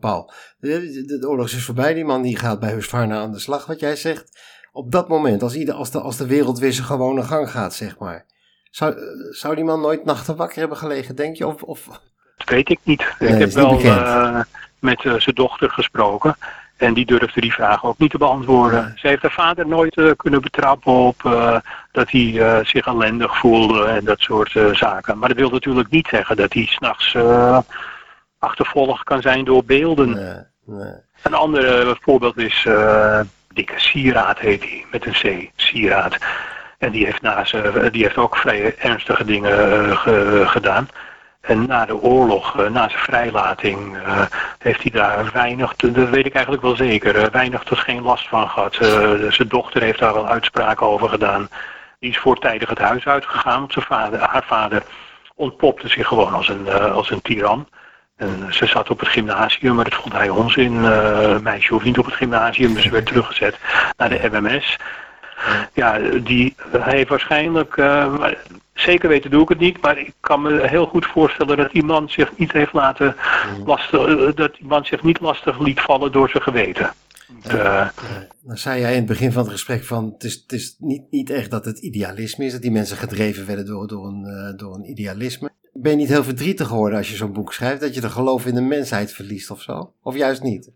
Paul. 0.00 0.32
De, 0.58 1.04
de, 1.06 1.18
de, 1.18 1.28
oorlog 1.28 1.46
is 1.46 1.64
voorbij, 1.64 1.94
die 1.94 2.04
man 2.04 2.22
die 2.22 2.36
gaat 2.36 2.60
bij 2.60 2.72
Hustvarna 2.72 3.20
aan 3.20 3.32
de 3.32 3.38
slag, 3.38 3.66
wat 3.66 3.80
jij 3.80 3.96
zegt. 3.96 4.40
Op 4.72 4.92
dat 4.92 5.08
moment, 5.08 5.42
als, 5.42 5.54
ieder, 5.54 5.74
als, 5.74 5.90
de, 5.90 6.00
als 6.00 6.16
de 6.16 6.26
wereld 6.26 6.58
weer 6.58 6.72
zijn 6.72 6.86
gewone 6.86 7.22
gang 7.22 7.50
gaat, 7.50 7.74
zeg 7.74 7.98
maar. 7.98 8.26
Zou, 8.70 8.94
zou 9.30 9.54
die 9.54 9.64
man 9.64 9.80
nooit 9.80 10.04
nachten 10.04 10.36
wakker 10.36 10.58
hebben 10.58 10.76
gelegen, 10.76 11.16
denk 11.16 11.36
je? 11.36 11.46
Of, 11.46 11.62
of... 11.62 11.88
Dat 12.36 12.48
weet 12.48 12.70
ik 12.70 12.78
niet. 12.82 13.14
Nee, 13.18 13.32
ik 13.32 13.38
heb 13.38 13.50
wel 13.50 13.80
met 14.78 15.00
zijn 15.00 15.34
dochter 15.34 15.70
gesproken. 15.70 16.36
En 16.80 16.94
die 16.94 17.06
durfde 17.06 17.40
die 17.40 17.52
vraag 17.52 17.84
ook 17.84 17.98
niet 17.98 18.10
te 18.10 18.18
beantwoorden. 18.18 18.92
Ze 18.96 19.08
heeft 19.08 19.22
haar 19.22 19.30
vader 19.30 19.66
nooit 19.66 19.96
uh, 19.96 20.10
kunnen 20.16 20.40
betrappen 20.40 20.92
op 20.92 21.22
uh, 21.26 21.56
dat 21.92 22.10
hij 22.10 22.20
uh, 22.20 22.58
zich 22.62 22.86
ellendig 22.86 23.38
voelde 23.38 23.84
en 23.84 24.04
dat 24.04 24.20
soort 24.20 24.58
zaken. 24.72 25.18
Maar 25.18 25.28
dat 25.28 25.38
wil 25.38 25.50
natuurlijk 25.50 25.90
niet 25.90 26.08
zeggen 26.08 26.36
dat 26.36 26.52
hij 26.52 26.66
s'nachts 26.66 27.16
achtervolgd 28.40 29.04
kan 29.04 29.22
zijn 29.22 29.44
door 29.44 29.64
beelden. 29.64 30.10
Nee, 30.10 30.44
nee. 30.64 30.94
Een 31.22 31.34
ander 31.34 31.96
voorbeeld 32.00 32.38
is 32.38 32.66
Dikke 33.52 33.80
Sieraad 33.80 34.38
heet 34.38 34.62
hij, 34.62 34.84
met 34.90 35.06
een 35.06 35.12
C, 35.12 35.50
Sieraad. 35.56 36.16
En 36.78 36.90
die 36.90 37.04
heeft, 37.04 37.22
naast, 37.22 37.52
die 37.92 38.02
heeft 38.02 38.16
ook 38.16 38.36
vrij 38.36 38.76
ernstige 38.78 39.24
dingen 39.24 39.96
gedaan. 40.48 40.88
En 41.40 41.66
na 41.66 41.84
de 41.84 42.02
oorlog, 42.02 42.58
eh, 42.58 42.70
na 42.70 42.88
zijn 42.88 43.02
vrijlating, 43.02 43.96
uh, 43.96 44.22
heeft 44.58 44.82
hij 44.82 44.90
daar 44.90 45.30
weinig, 45.32 45.76
dat 45.76 46.08
weet 46.08 46.26
ik 46.26 46.34
eigenlijk 46.34 46.64
wel 46.64 46.76
zeker, 46.76 47.16
uh, 47.16 47.24
weinig 47.24 47.62
tot 47.62 47.78
geen 47.78 48.02
last 48.02 48.28
van 48.28 48.48
gehad. 48.48 48.74
zijn 49.28 49.48
dochter 49.48 49.82
heeft 49.82 49.98
daar 49.98 50.14
wel 50.14 50.28
uitspraken 50.28 50.86
over 50.86 51.08
gedaan. 51.08 51.48
Die 51.98 52.10
is 52.10 52.18
voortijdig 52.18 52.68
het 52.68 52.78
huis 52.78 53.06
uitgegaan. 53.06 53.66
Zijn 53.68 53.84
vader, 53.84 54.20
haar 54.20 54.44
vader 54.44 54.82
ontpopte 55.34 55.88
zich 55.88 56.06
gewoon 56.06 56.32
als 56.32 56.48
een, 56.48 56.70
als 56.70 57.10
een 57.10 57.22
tiran. 57.22 57.68
En 58.20 58.46
ze 58.50 58.66
zat 58.66 58.90
op 58.90 59.00
het 59.00 59.08
gymnasium, 59.08 59.74
maar 59.74 59.84
dat 59.84 59.94
vond 59.94 60.12
hij 60.12 60.28
onzin. 60.28 60.74
een 60.74 61.42
meisje 61.42 61.72
hoeft 61.72 61.84
niet 61.84 61.98
op 61.98 62.04
het 62.04 62.14
gymnasium, 62.14 62.74
dus 62.74 62.82
ze 62.82 62.90
werd 62.90 63.06
teruggezet 63.06 63.56
naar 63.96 64.08
de 64.08 64.28
MMS. 64.32 64.76
Ja, 65.72 65.98
die, 66.22 66.54
hij 66.70 66.96
heeft 66.96 67.08
waarschijnlijk, 67.08 67.76
Zeker 68.80 69.08
weten 69.08 69.30
doe 69.30 69.42
ik 69.42 69.48
het 69.48 69.58
niet, 69.58 69.80
maar 69.82 69.98
ik 69.98 70.12
kan 70.20 70.42
me 70.42 70.68
heel 70.68 70.86
goed 70.86 71.06
voorstellen 71.06 71.56
dat 71.56 71.72
die 71.72 71.82
man 71.82 72.08
zich 72.08 72.38
niet 72.38 72.52
heeft 72.52 72.72
laten 72.72 73.16
mm. 73.58 73.66
lastig, 73.66 74.06
eh, 74.06 74.34
dat 74.34 74.54
die 74.54 74.66
man 74.66 74.84
zich 74.84 75.02
niet 75.02 75.20
lastig 75.20 75.60
liet 75.60 75.80
vallen 75.80 76.12
door 76.12 76.28
zijn 76.28 76.42
geweten. 76.42 76.90
Uh, 77.52 77.88
dan 78.42 78.56
zei 78.56 78.80
jij 78.80 78.90
in 78.90 78.96
het 78.96 79.06
begin 79.06 79.32
van 79.32 79.42
het 79.42 79.52
gesprek 79.52 79.84
van 79.84 80.12
het 80.12 80.24
is, 80.24 80.34
het 80.34 80.52
is 80.52 80.76
niet, 80.78 81.02
niet 81.10 81.30
echt 81.30 81.50
dat 81.50 81.64
het 81.64 81.78
idealisme 81.78 82.44
is, 82.44 82.52
dat 82.52 82.62
die 82.62 82.70
mensen 82.70 82.96
gedreven 82.96 83.46
werden 83.46 83.66
door, 83.66 83.88
door, 83.88 84.06
een, 84.06 84.24
uh, 84.26 84.58
door 84.58 84.74
een 84.74 84.90
idealisme. 84.90 85.50
Ben 85.82 85.92
je 85.92 85.98
niet 85.98 86.08
heel 86.08 86.24
verdrietig 86.24 86.66
geworden 86.66 86.98
als 86.98 87.10
je 87.10 87.16
zo'n 87.16 87.32
boek 87.32 87.52
schrijft, 87.52 87.80
dat 87.80 87.94
je 87.94 88.00
de 88.00 88.10
geloof 88.10 88.46
in 88.46 88.54
de 88.54 88.60
mensheid 88.60 89.12
verliest 89.12 89.50
of 89.50 89.62
zo? 89.62 89.92
Of 90.02 90.16
juist 90.16 90.42
niet? 90.42 90.70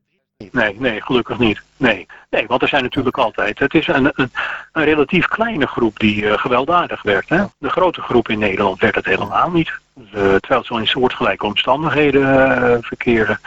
Nee, 0.50 0.76
nee, 0.78 1.02
gelukkig 1.02 1.38
niet. 1.38 1.62
Nee, 1.76 2.06
nee 2.30 2.46
want 2.46 2.62
er 2.62 2.68
zijn 2.68 2.82
natuurlijk 2.82 3.18
altijd. 3.18 3.58
Het 3.58 3.74
is 3.74 3.86
een, 3.86 4.12
een, 4.14 4.30
een 4.72 4.84
relatief 4.84 5.26
kleine 5.26 5.66
groep 5.66 5.98
die 5.98 6.22
uh, 6.22 6.32
gewelddadig 6.32 7.02
werd. 7.02 7.28
Hè? 7.28 7.44
De 7.58 7.70
grote 7.70 8.00
groep 8.00 8.28
in 8.28 8.38
Nederland 8.38 8.80
werd 8.80 8.94
het 8.94 9.04
helemaal 9.04 9.50
niet. 9.50 9.72
Uh, 9.96 10.34
terwijl 10.34 10.64
ze 10.64 10.74
in 10.74 10.86
soortgelijke 10.86 11.46
omstandigheden 11.46 12.22
uh, 12.22 12.76
verkeren. 12.80 13.40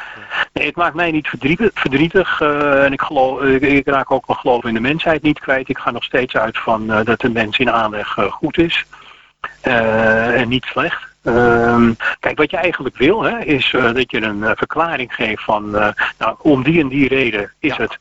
Nee, 0.54 0.66
het 0.66 0.76
maakt 0.76 0.96
mij 0.96 1.12
niet 1.12 1.28
verdrietig. 1.28 1.72
verdrietig 1.74 2.42
en 2.42 2.94
ik, 2.94 3.02
geloof, 3.02 3.42
ik, 3.42 3.88
raak 3.88 4.12
ook 4.12 4.28
mijn 4.28 4.40
geloof 4.40 4.64
in 4.64 4.74
de 4.74 4.80
mensheid 4.80 5.22
niet 5.22 5.40
kwijt. 5.40 5.70
Ik 5.70 5.78
ga 5.78 5.92
nog 5.92 6.04
steeds 6.04 6.36
uit 6.36 6.58
van 6.58 6.88
dat 6.88 7.20
de 7.20 7.30
mens 7.30 7.58
in 7.58 7.72
aanleg 7.72 8.18
goed 8.30 8.58
is. 8.58 8.86
en 9.62 10.48
niet 10.48 10.66
slecht. 10.66 11.16
Um, 11.28 11.96
kijk, 12.20 12.38
wat 12.38 12.52
je 12.52 12.58
eigenlijk 12.58 12.98
wil, 12.98 13.24
hè, 13.24 13.40
is 13.40 13.74
uh, 13.74 13.94
dat 13.94 14.12
je 14.12 14.22
een 14.22 14.38
uh, 14.38 14.52
verklaring 14.56 15.14
geeft 15.14 15.44
van, 15.44 15.76
uh, 15.76 15.88
nou, 16.18 16.36
om 16.42 16.64
die 16.64 16.80
en 16.80 16.88
die 16.88 17.08
reden 17.08 17.54
is 17.60 17.78
het 17.78 17.98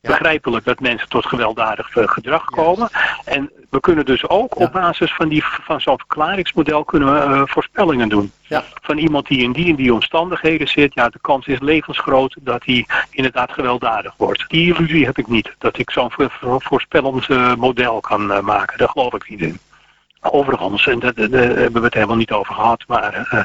begrijpelijk 0.00 0.64
dat 0.64 0.80
mensen 0.80 1.08
tot 1.08 1.26
gewelddadig 1.26 1.88
gedrag 1.92 2.44
komen. 2.44 2.88
En 3.24 3.50
we 3.70 3.80
kunnen 3.80 4.04
dus 4.04 4.28
ook 4.28 4.58
op 4.58 4.72
basis 4.72 5.14
van, 5.14 5.28
die, 5.28 5.44
van 5.44 5.80
zo'n 5.80 5.98
verklaringsmodel 5.98 6.84
kunnen 6.84 7.38
we 7.38 7.46
voorspellingen 7.46 8.08
doen. 8.08 8.32
Ja. 8.40 8.64
Van 8.82 8.98
iemand 8.98 9.26
die 9.26 9.42
in 9.42 9.52
die 9.52 9.68
en 9.68 9.74
die 9.74 9.94
omstandigheden 9.94 10.68
zit, 10.68 10.94
ja, 10.94 11.08
de 11.08 11.18
kans 11.20 11.46
is 11.46 11.60
levensgroot 11.60 12.36
dat 12.40 12.64
hij 12.64 12.86
inderdaad 13.10 13.52
gewelddadig 13.52 14.14
wordt. 14.16 14.44
Die 14.48 14.74
illusie 14.74 15.04
heb 15.04 15.18
ik 15.18 15.26
niet, 15.26 15.54
dat 15.58 15.78
ik 15.78 15.90
zo'n 15.90 16.12
voorspellend 16.58 17.28
model 17.56 18.00
kan 18.00 18.44
maken. 18.44 18.78
Daar 18.78 18.88
geloof 18.88 19.14
ik 19.14 19.28
niet 19.28 19.40
in. 19.40 19.58
Overigens, 20.22 20.86
en 20.86 20.98
daar 20.98 21.12
hebben 21.14 21.72
we 21.72 21.80
het 21.80 21.94
helemaal 21.94 22.16
niet 22.16 22.32
over 22.32 22.54
gehad, 22.54 22.84
maar 22.86 23.14
uh, 23.14 23.42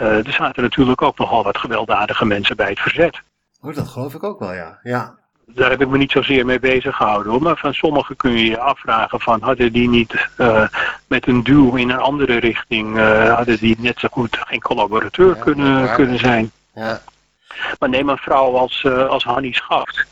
uh, 0.00 0.26
er 0.26 0.32
zaten 0.32 0.62
natuurlijk 0.62 1.02
ook 1.02 1.18
nogal 1.18 1.42
wat 1.42 1.58
gewelddadige 1.58 2.24
mensen 2.24 2.56
bij 2.56 2.68
het 2.68 2.78
verzet. 2.78 3.20
Oh, 3.60 3.74
dat 3.74 3.88
geloof 3.88 4.14
ik 4.14 4.22
ook 4.22 4.38
wel, 4.38 4.52
ja. 4.52 4.78
ja. 4.82 5.14
Daar 5.46 5.70
heb 5.70 5.80
ik 5.80 5.88
me 5.88 5.98
niet 5.98 6.10
zozeer 6.10 6.46
mee 6.46 6.60
bezig 6.60 6.96
gehouden 6.96 7.32
hoor. 7.32 7.42
Maar 7.42 7.56
van 7.56 7.74
sommigen 7.74 8.16
kun 8.16 8.30
je 8.30 8.44
je 8.44 8.60
afvragen 8.60 9.20
van 9.20 9.42
hadden 9.42 9.72
die 9.72 9.88
niet 9.88 10.28
uh, 10.38 10.66
met 11.06 11.26
een 11.26 11.42
duw 11.42 11.74
in 11.74 11.90
een 11.90 11.98
andere 11.98 12.38
richting, 12.38 12.98
hadden 13.28 13.58
die 13.58 13.76
net 13.78 13.98
zo 13.98 14.08
goed 14.10 14.38
geen 14.40 14.60
collaborateur 14.60 15.36
kunnen, 15.36 15.94
kunnen 15.94 16.18
zijn. 16.18 16.50
Ja. 16.74 17.00
Maar 17.78 17.88
neem 17.88 18.08
een 18.08 18.16
vrouw 18.16 18.56
als, 18.56 18.86
als 18.86 19.24
Hannie 19.24 19.54
Schaft. 19.54 20.06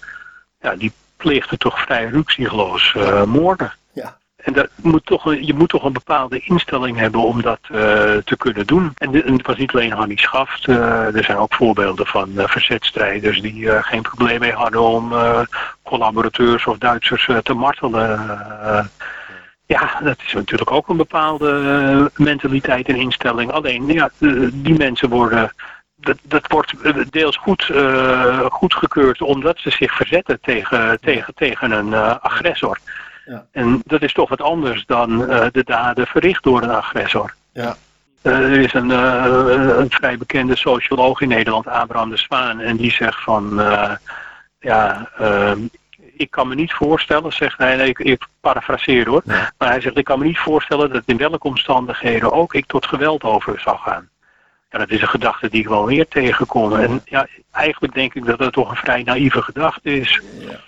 Ja, 0.61 0.75
die 0.75 0.93
pleegde 1.17 1.57
toch 1.57 1.81
vrij 1.81 2.05
ruksigloos 2.05 2.97
moorden. 3.27 3.73
En 4.43 4.53
dat 4.53 4.69
moet 4.77 5.07
toch, 5.07 5.35
je 5.35 5.55
moet 5.55 5.69
toch 5.69 5.85
een 5.85 5.93
bepaalde 5.93 6.41
instelling 6.41 6.99
hebben 6.99 7.21
om 7.21 7.43
dat 7.43 7.59
uh, 7.63 7.79
te 8.25 8.37
kunnen 8.37 8.67
doen. 8.67 8.93
En, 8.97 9.13
het 9.13 9.47
was 9.47 9.57
niet 9.57 9.73
alleen 9.73 9.93
Hannie 9.93 10.21
Schaft. 10.21 10.67
Uh, 10.67 11.17
er 11.17 11.25
zijn 11.25 11.39
ook 11.39 11.55
voorbeelden 11.55 12.07
van 12.07 12.31
uh, 12.37 12.47
verzetstrijders 12.47 13.41
die 13.41 13.83
geen 13.83 14.03
probleem 14.03 14.41
mee 14.41 14.53
hadden 14.53 14.81
om 14.81 15.13
collaborateurs 15.83 16.67
of 16.67 16.79
Duitsers 16.79 17.29
te 17.43 17.55
martelen. 17.55 18.21
ja, 19.67 20.01
dat 20.03 20.19
is 20.27 20.33
natuurlijk 20.33 20.71
ook 20.71 20.89
een 20.89 20.97
bepaalde 20.97 22.11
mentaliteit 22.17 22.89
en 22.89 22.97
instelling. 22.97 23.51
Alleen, 23.51 23.87
ja, 23.87 24.11
die 24.53 24.79
mensen 24.79 25.09
worden 25.09 25.53
dat, 25.97 26.19
dat 26.23 26.47
wordt 26.47 26.75
deels 27.13 27.37
goed, 27.37 27.69
uh, 27.69 28.41
goedgekeurd 28.41 29.21
omdat 29.21 29.59
ze 29.59 29.71
zich 29.71 29.95
verzetten 29.95 30.41
tegen, 30.41 30.99
tegen, 31.01 31.35
tegen 31.35 31.71
een 31.71 31.95
agressor. 32.21 32.79
Ja. 33.25 33.47
En 33.53 33.83
dat 33.85 34.03
is 34.03 34.13
toch 34.13 34.29
wat 34.29 34.43
anders 34.43 34.87
dan 34.87 35.23
uh, 35.23 35.47
de 35.53 35.65
daden 35.65 36.07
verricht 36.07 36.43
door 36.43 36.63
een 36.63 36.71
agressor. 36.71 37.35
Ja. 37.53 37.77
Uh, 38.23 38.33
er 38.33 38.61
is 38.61 38.75
een, 38.75 38.91
uh, 38.91 39.77
een, 39.79 39.91
vrij 39.91 40.19
bekende 40.19 40.57
socioloog 40.57 41.21
in 41.21 41.29
Nederland, 41.29 41.67
Abraham 41.67 42.11
de 42.11 42.17
Zwaan, 42.17 42.61
en 42.61 42.77
die 42.77 42.93
zegt 42.93 43.23
van, 43.23 43.63
ja, 44.59 45.09
ik 46.17 46.31
kan 46.31 46.49
me 46.49 46.55
niet 46.55 46.73
voorstellen, 46.73 47.33
zegt 47.33 47.59
hij, 47.59 47.77
nee, 47.77 47.89
ik, 47.89 47.99
ik 47.99 48.27
parafraseer 48.41 49.09
hoor, 49.09 49.23
maar 49.27 49.69
hij 49.69 49.81
zegt, 49.81 49.97
ik 49.97 50.05
kan 50.05 50.19
me 50.19 50.25
niet 50.25 50.39
voorstellen 50.39 50.93
dat 50.93 51.03
in 51.07 51.17
welke 51.17 51.47
omstandigheden 51.47 52.33
ook 52.33 52.55
ik 52.55 52.67
tot 52.67 52.87
geweld 52.87 53.23
over 53.23 53.61
zou 53.61 53.79
gaan. 53.79 54.09
Ja, 54.71 54.79
dat 54.79 54.91
is 54.91 55.03
een 55.03 55.09
gedachte 55.09 55.49
die 55.49 55.61
ik 55.61 55.69
wel 55.69 55.87
weer 55.87 56.09
tegenkom. 56.09 56.77
En 56.77 57.03
ja, 57.05 57.27
eigenlijk 57.51 57.95
denk 57.95 58.15
ik 58.15 58.25
dat 58.25 58.39
dat 58.39 58.53
toch 58.53 58.71
een 58.71 58.77
vrij 58.77 59.03
naïeve 59.03 59.43
gedachte 59.43 59.95
is. 59.95 60.21
Ja, 60.39 60.61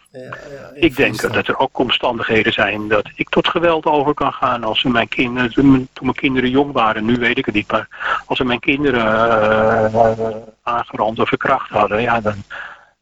ik, 0.75 0.97
denk 0.97 1.33
dat 1.33 1.47
er 1.49 1.59
ook 1.59 1.79
omstandigheden 1.79 2.53
zijn 2.53 2.89
dat 2.89 3.11
ik 3.15 3.29
tot 3.29 3.49
geweld 3.49 3.85
over 3.87 4.15
kan 4.15 4.33
gaan. 4.33 4.65
Als 4.65 4.83
mijn 4.83 5.09
kinderen, 5.09 5.53
toen 5.53 5.89
mijn 6.01 6.15
kinderen 6.15 6.51
jong 6.51 6.73
waren, 6.73 7.05
nu 7.05 7.17
weet 7.17 7.39
ik 7.39 7.45
het 7.45 7.55
niet, 7.55 7.71
maar 7.73 7.89
als 8.27 8.39
ze 8.39 8.45
mijn 8.45 8.61
kinderen 8.61 9.05
uh, 9.05 10.37
aangerand 10.63 11.19
of 11.19 11.29
verkracht 11.29 11.71
hadden, 11.71 12.03
ja, 12.03 12.21
dan 12.21 12.35